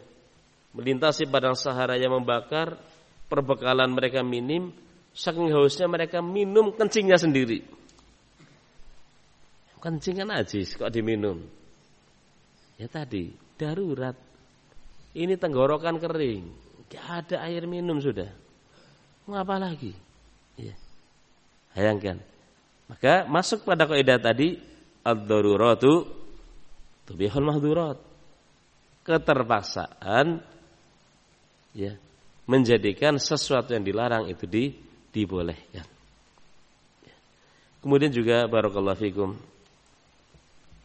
melintasi 0.71 1.27
padang 1.27 1.59
sahara 1.59 1.99
yang 1.99 2.15
membakar 2.15 2.79
perbekalan 3.27 3.91
mereka 3.91 4.23
minim 4.23 4.71
saking 5.11 5.51
hausnya 5.51 5.91
mereka 5.91 6.23
minum 6.23 6.71
kencingnya 6.71 7.19
sendiri 7.19 7.67
kencing 9.83 10.23
kan 10.23 10.31
ajis 10.39 10.79
kok 10.79 10.95
diminum 10.95 11.43
ya 12.79 12.87
tadi 12.87 13.35
darurat 13.59 14.15
ini 15.13 15.37
tenggorokan 15.37 16.01
kering, 16.01 16.45
gak 16.89 17.05
ada 17.05 17.45
air 17.45 17.69
minum 17.69 18.01
sudah. 18.01 18.33
Mengapa 19.29 19.61
lagi? 19.61 19.93
Ya. 20.57 20.73
Bayangkan. 21.77 22.17
Maka 22.89 23.29
masuk 23.29 23.69
pada 23.69 23.85
kaidah 23.85 24.17
tadi 24.17 24.57
ad-daruratu 25.05 26.09
tubihul 27.05 27.45
mahdurat. 27.45 28.01
Keterpaksaan 29.05 30.41
ya 31.77 31.93
menjadikan 32.49 33.21
sesuatu 33.21 33.77
yang 33.77 33.85
dilarang 33.85 34.33
itu 34.33 34.49
di, 34.49 34.73
dibolehkan. 35.13 35.85
Ya. 37.05 37.17
Kemudian 37.85 38.15
juga 38.15 38.49
barakallahu 38.49 38.97
fikum 38.97 39.37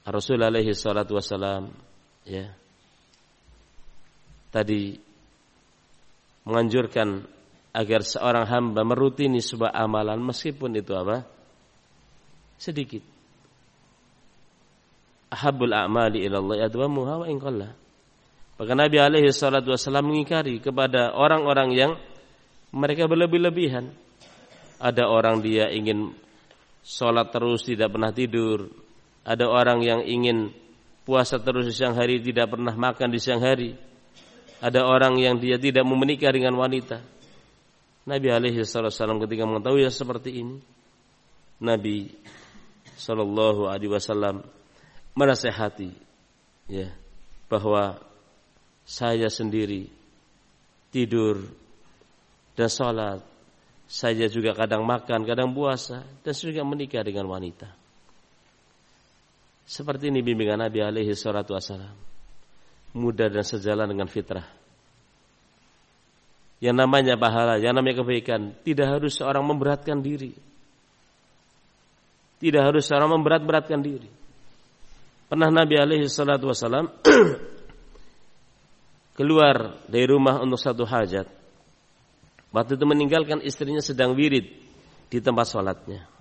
Rasulullah 0.08 0.48
alaihi 0.48 0.72
salatu 0.72 1.20
wasalam 1.20 1.68
ya 2.24 2.48
tadi 4.56 4.96
menganjurkan 6.48 7.28
agar 7.76 8.02
seorang 8.02 8.48
hamba 8.48 8.82
merutini 8.88 9.44
sebuah 9.44 9.76
amalan 9.76 10.18
meskipun 10.24 10.80
itu 10.80 10.96
apa? 10.96 11.28
Sedikit. 12.58 13.04
Ahabul 15.30 15.76
a'mali 15.76 16.24
ilallah 16.24 16.66
adwamuha 16.66 17.22
wa 17.22 17.26
in 17.28 17.38
qalla. 17.38 17.70
Nabi 18.58 18.98
alaihi 18.98 19.30
salatu 19.30 19.76
wasallam 19.76 20.10
mengingkari 20.10 20.58
kepada 20.58 21.14
orang-orang 21.14 21.70
yang 21.76 21.92
mereka 22.74 23.06
berlebih-lebihan. 23.06 23.94
Ada 24.82 25.06
orang 25.06 25.46
dia 25.46 25.70
ingin 25.70 26.16
sholat 26.82 27.30
terus 27.30 27.68
tidak 27.68 27.94
pernah 27.94 28.10
tidur. 28.10 28.87
Ada 29.28 29.44
orang 29.44 29.84
yang 29.84 30.02
ingin 30.08 30.56
puasa 31.04 31.36
terus 31.36 31.68
di 31.68 31.76
siang 31.76 32.00
hari 32.00 32.24
tidak 32.24 32.56
pernah 32.56 32.72
makan 32.72 33.12
di 33.12 33.20
siang 33.20 33.44
hari 33.44 33.76
ada 34.58 34.90
orang 34.90 35.22
yang 35.22 35.38
dia 35.38 35.62
tidak 35.62 35.86
mau 35.86 35.94
menikah 35.94 36.34
dengan 36.34 36.58
wanita. 36.58 36.98
Nabi 38.08 38.28
alaihi 38.32 38.64
wasallam 38.66 39.22
ketika 39.22 39.44
mengetahui 39.46 39.86
yang 39.86 39.94
seperti 39.94 40.42
ini, 40.42 40.58
Nabi 41.62 42.10
sallallahu 42.98 43.70
alaihi 43.70 43.92
wasallam 43.92 44.42
menasehati 45.14 45.94
ya 46.72 46.90
bahwa 47.46 48.02
saya 48.88 49.30
sendiri 49.30 49.92
tidur 50.90 51.46
dan 52.58 52.70
sholat 52.72 53.22
saya 53.88 54.26
juga 54.28 54.58
kadang 54.58 54.84
makan, 54.84 55.22
kadang 55.24 55.54
puasa 55.54 56.02
dan 56.26 56.34
juga 56.34 56.66
menikah 56.66 57.06
dengan 57.06 57.30
wanita. 57.30 57.77
Seperti 59.68 60.08
ini 60.08 60.24
bimbingan 60.24 60.64
Nabi 60.64 60.80
alaihi 60.80 61.12
salatu 61.12 61.52
wasallam 61.52 61.92
mudah 62.96 63.28
dan 63.28 63.44
sejalan 63.44 63.92
dengan 63.92 64.08
fitrah. 64.08 64.48
Yang 66.58 66.76
namanya 66.80 67.14
pahala, 67.20 67.62
yang 67.62 67.78
namanya 67.78 68.02
kebaikan, 68.02 68.56
tidak 68.66 68.98
harus 68.98 69.20
seorang 69.20 69.46
memberatkan 69.46 70.02
diri. 70.02 70.34
Tidak 72.42 72.64
harus 72.64 72.88
seorang 72.88 73.14
memberat-beratkan 73.14 73.84
diri. 73.84 74.10
Pernah 75.28 75.54
Nabi 75.54 75.76
alaihi 75.78 76.10
salatu 76.10 76.50
wasalam 76.50 76.90
keluar 79.20 79.84
dari 79.86 80.06
rumah 80.10 80.42
untuk 80.42 80.58
satu 80.58 80.88
hajat. 80.88 81.28
Waktu 82.50 82.80
itu 82.80 82.86
meninggalkan 82.88 83.44
istrinya 83.44 83.84
sedang 83.84 84.18
wirid 84.18 84.48
di 85.12 85.20
tempat 85.20 85.46
sholatnya. 85.52 86.17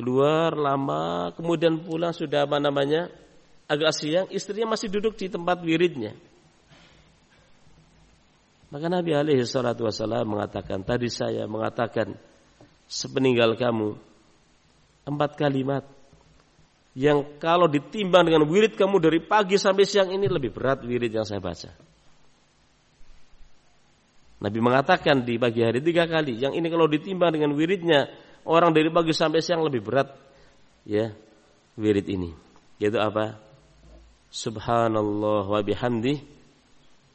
Keluar 0.00 0.56
lama, 0.56 1.28
kemudian 1.36 1.76
pulang 1.76 2.16
sudah 2.16 2.48
apa 2.48 2.56
namanya 2.56 3.12
agak 3.68 3.92
siang, 3.92 4.32
istrinya 4.32 4.72
masih 4.72 4.88
duduk 4.88 5.12
di 5.12 5.28
tempat 5.28 5.60
wiridnya. 5.60 6.16
Maka 8.72 8.88
Nabi 8.88 9.12
alaihi 9.12 9.44
salatu 9.44 9.84
wasallam 9.84 10.24
mengatakan, 10.24 10.80
tadi 10.88 11.12
saya 11.12 11.44
mengatakan 11.44 12.16
sepeninggal 12.88 13.60
kamu 13.60 13.92
empat 15.04 15.36
kalimat 15.36 15.84
yang 16.96 17.36
kalau 17.36 17.68
ditimbang 17.68 18.24
dengan 18.24 18.48
wirid 18.48 18.80
kamu 18.80 19.04
dari 19.04 19.20
pagi 19.20 19.60
sampai 19.60 19.84
siang 19.84 20.08
ini 20.16 20.32
lebih 20.32 20.48
berat 20.48 20.80
wirid 20.80 21.12
yang 21.12 21.28
saya 21.28 21.44
baca. 21.44 21.76
Nabi 24.40 24.58
mengatakan 24.64 25.28
di 25.28 25.36
pagi 25.36 25.60
hari 25.60 25.84
tiga 25.84 26.08
kali, 26.08 26.40
yang 26.40 26.56
ini 26.56 26.72
kalau 26.72 26.88
ditimbang 26.88 27.36
dengan 27.36 27.52
wiridnya 27.52 28.08
orang 28.44 28.72
dari 28.72 28.88
pagi 28.88 29.12
sampai 29.12 29.40
siang 29.44 29.64
lebih 29.64 29.82
berat 29.82 30.08
ya 30.86 31.12
wirid 31.76 32.06
ini. 32.08 32.30
Yaitu 32.80 32.96
apa? 32.96 33.36
subhanallah 34.30 35.42
wa 35.42 35.58
bihamdi 35.58 36.22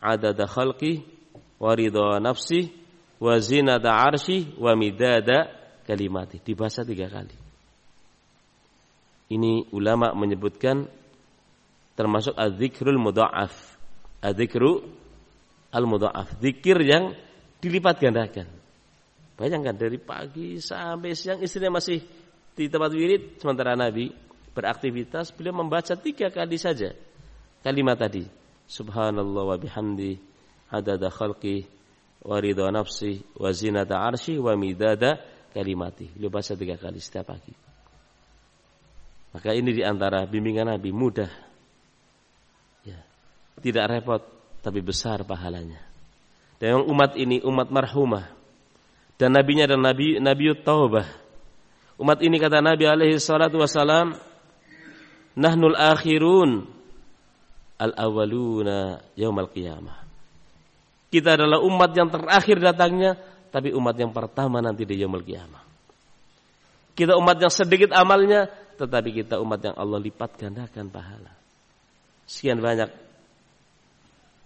adada 0.03 0.43
khalqi 0.43 0.99
wa 1.63 1.71
ridha 1.71 2.19
nafsi 2.19 2.67
wa 3.23 3.39
zinata 3.39 3.87
arsy 3.87 4.51
wa 4.59 4.75
midada 4.75 5.47
kalimati. 5.87 6.43
Dibaca 6.43 6.83
tiga 6.83 7.07
kali. 7.07 7.35
Ini 9.31 9.71
ulama 9.73 10.13
menyebutkan 10.13 10.85
termasuk 11.95 12.35
az-zikrul 12.35 12.99
mudha'af. 12.99 13.55
Az-zikru 14.21 14.85
al-mudha'af. 15.71 16.37
Zikir 16.43 16.77
yang 16.83 17.15
dilipat 17.63 17.97
gandakan 17.97 18.54
bayangkan 19.35 19.75
dari 19.75 19.99
pagi 19.99 20.59
sampai 20.59 21.11
siang 21.15 21.39
istrinya 21.43 21.77
masih 21.79 21.99
di 22.55 22.71
tempat 22.71 22.91
wirid 22.95 23.39
sementara 23.39 23.75
Nabi 23.75 24.11
beraktivitas 24.55 25.35
beliau 25.35 25.59
membaca 25.59 25.93
tiga 25.99 26.31
kali 26.31 26.55
saja 26.55 26.95
kalimat 27.65 27.97
tadi. 27.97 28.29
Subhanallah 28.65 29.43
wa 29.45 29.57
bihamdi 29.57 30.17
adada 30.69 31.09
khalqi 31.09 31.65
wa 32.25 32.37
ridha 32.37 32.69
nafsi 32.69 33.21
wa 33.37 33.49
zinata 33.49 33.97
arsy 33.97 34.37
wa 34.37 34.53
midada 34.53 35.17
kalimati. 35.49 36.13
Beliau 36.13 36.29
baca 36.29 36.53
tiga 36.53 36.77
kali 36.77 37.01
setiap 37.01 37.33
pagi. 37.33 37.53
Maka 39.33 39.51
ini 39.51 39.75
di 39.75 39.83
antara 39.83 40.23
bimbingan 40.23 40.71
Nabi 40.71 40.95
mudah. 40.95 41.27
Ya. 42.87 43.01
Tidak 43.59 43.85
repot 43.89 44.23
tapi 44.63 44.79
besar 44.79 45.27
pahalanya. 45.27 45.81
Dan 46.55 46.87
umat 46.87 47.19
ini 47.19 47.43
umat 47.43 47.67
marhumah. 47.67 48.31
Dan 49.15 49.35
nabinya 49.35 49.65
dan 49.67 49.79
nabi 49.79 50.19
nabi 50.19 50.51
taubah. 50.59 51.07
Umat 51.95 52.19
ini 52.19 52.35
kata 52.35 52.59
Nabi 52.59 52.83
alaihi 52.83 53.23
salatu 53.23 53.63
wasalam, 53.63 54.19
nahnul 55.39 55.79
akhirun 55.79 56.67
al 57.79 57.95
awaluna 57.95 58.99
yaumal 59.15 59.47
qiyamah. 59.47 60.03
Kita 61.07 61.39
adalah 61.39 61.63
umat 61.63 61.95
yang 61.95 62.11
terakhir 62.11 62.59
datangnya, 62.59 63.15
tapi 63.47 63.71
umat 63.71 63.95
yang 63.95 64.11
pertama 64.11 64.59
nanti 64.59 64.83
di 64.83 64.99
yaumul 64.99 65.23
qiyamah. 65.23 65.63
Kita 66.91 67.15
umat 67.15 67.39
yang 67.39 67.51
sedikit 67.51 67.95
amalnya, 67.95 68.51
tetapi 68.75 69.23
kita 69.23 69.39
umat 69.39 69.63
yang 69.63 69.75
Allah 69.79 69.99
lipat 70.03 70.35
gandakan 70.35 70.91
pahala. 70.91 71.31
Sekian 72.27 72.59
banyak 72.59 72.91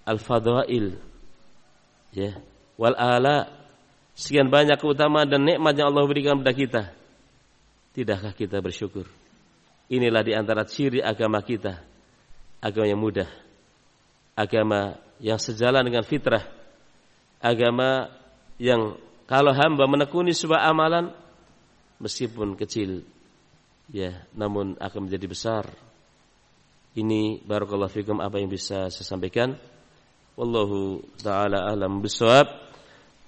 al-fadail 0.05 0.97
ya 2.13 2.33
wal 2.81 2.97
ala 2.97 3.58
sekian 4.19 4.51
banyak 4.51 4.75
keutamaan 4.75 5.31
dan 5.31 5.47
nikmat 5.47 5.79
yang 5.79 5.95
Allah 5.95 6.03
berikan 6.03 6.35
kepada 6.35 6.51
kita. 6.51 6.83
Tidakkah 7.95 8.35
kita 8.35 8.59
bersyukur? 8.59 9.07
Inilah 9.87 10.21
di 10.27 10.35
antara 10.35 10.67
ciri 10.67 10.99
agama 10.99 11.39
kita. 11.39 11.79
Agama 12.59 12.85
yang 12.91 12.99
mudah. 12.99 13.31
Agama 14.35 14.99
yang 15.23 15.39
sejalan 15.39 15.87
dengan 15.87 16.03
fitrah 16.03 16.59
agama 17.39 18.11
yang 18.59 18.99
kalau 19.27 19.55
hamba 19.55 19.87
menekuni 19.87 20.35
sebuah 20.35 20.67
amalan 20.67 21.11
meskipun 22.03 22.59
kecil 22.59 23.03
ya 23.91 24.27
namun 24.35 24.75
akan 24.75 25.07
menjadi 25.07 25.25
besar 25.27 25.63
ini 26.99 27.39
barakallahu 27.43 27.91
fikum 27.91 28.19
apa 28.19 28.43
yang 28.43 28.51
bisa 28.51 28.91
saya 28.91 29.07
sampaikan 29.07 29.55
wallahu 30.35 30.99
taala 31.23 31.63
alam 31.71 32.03
bisawab 32.03 32.68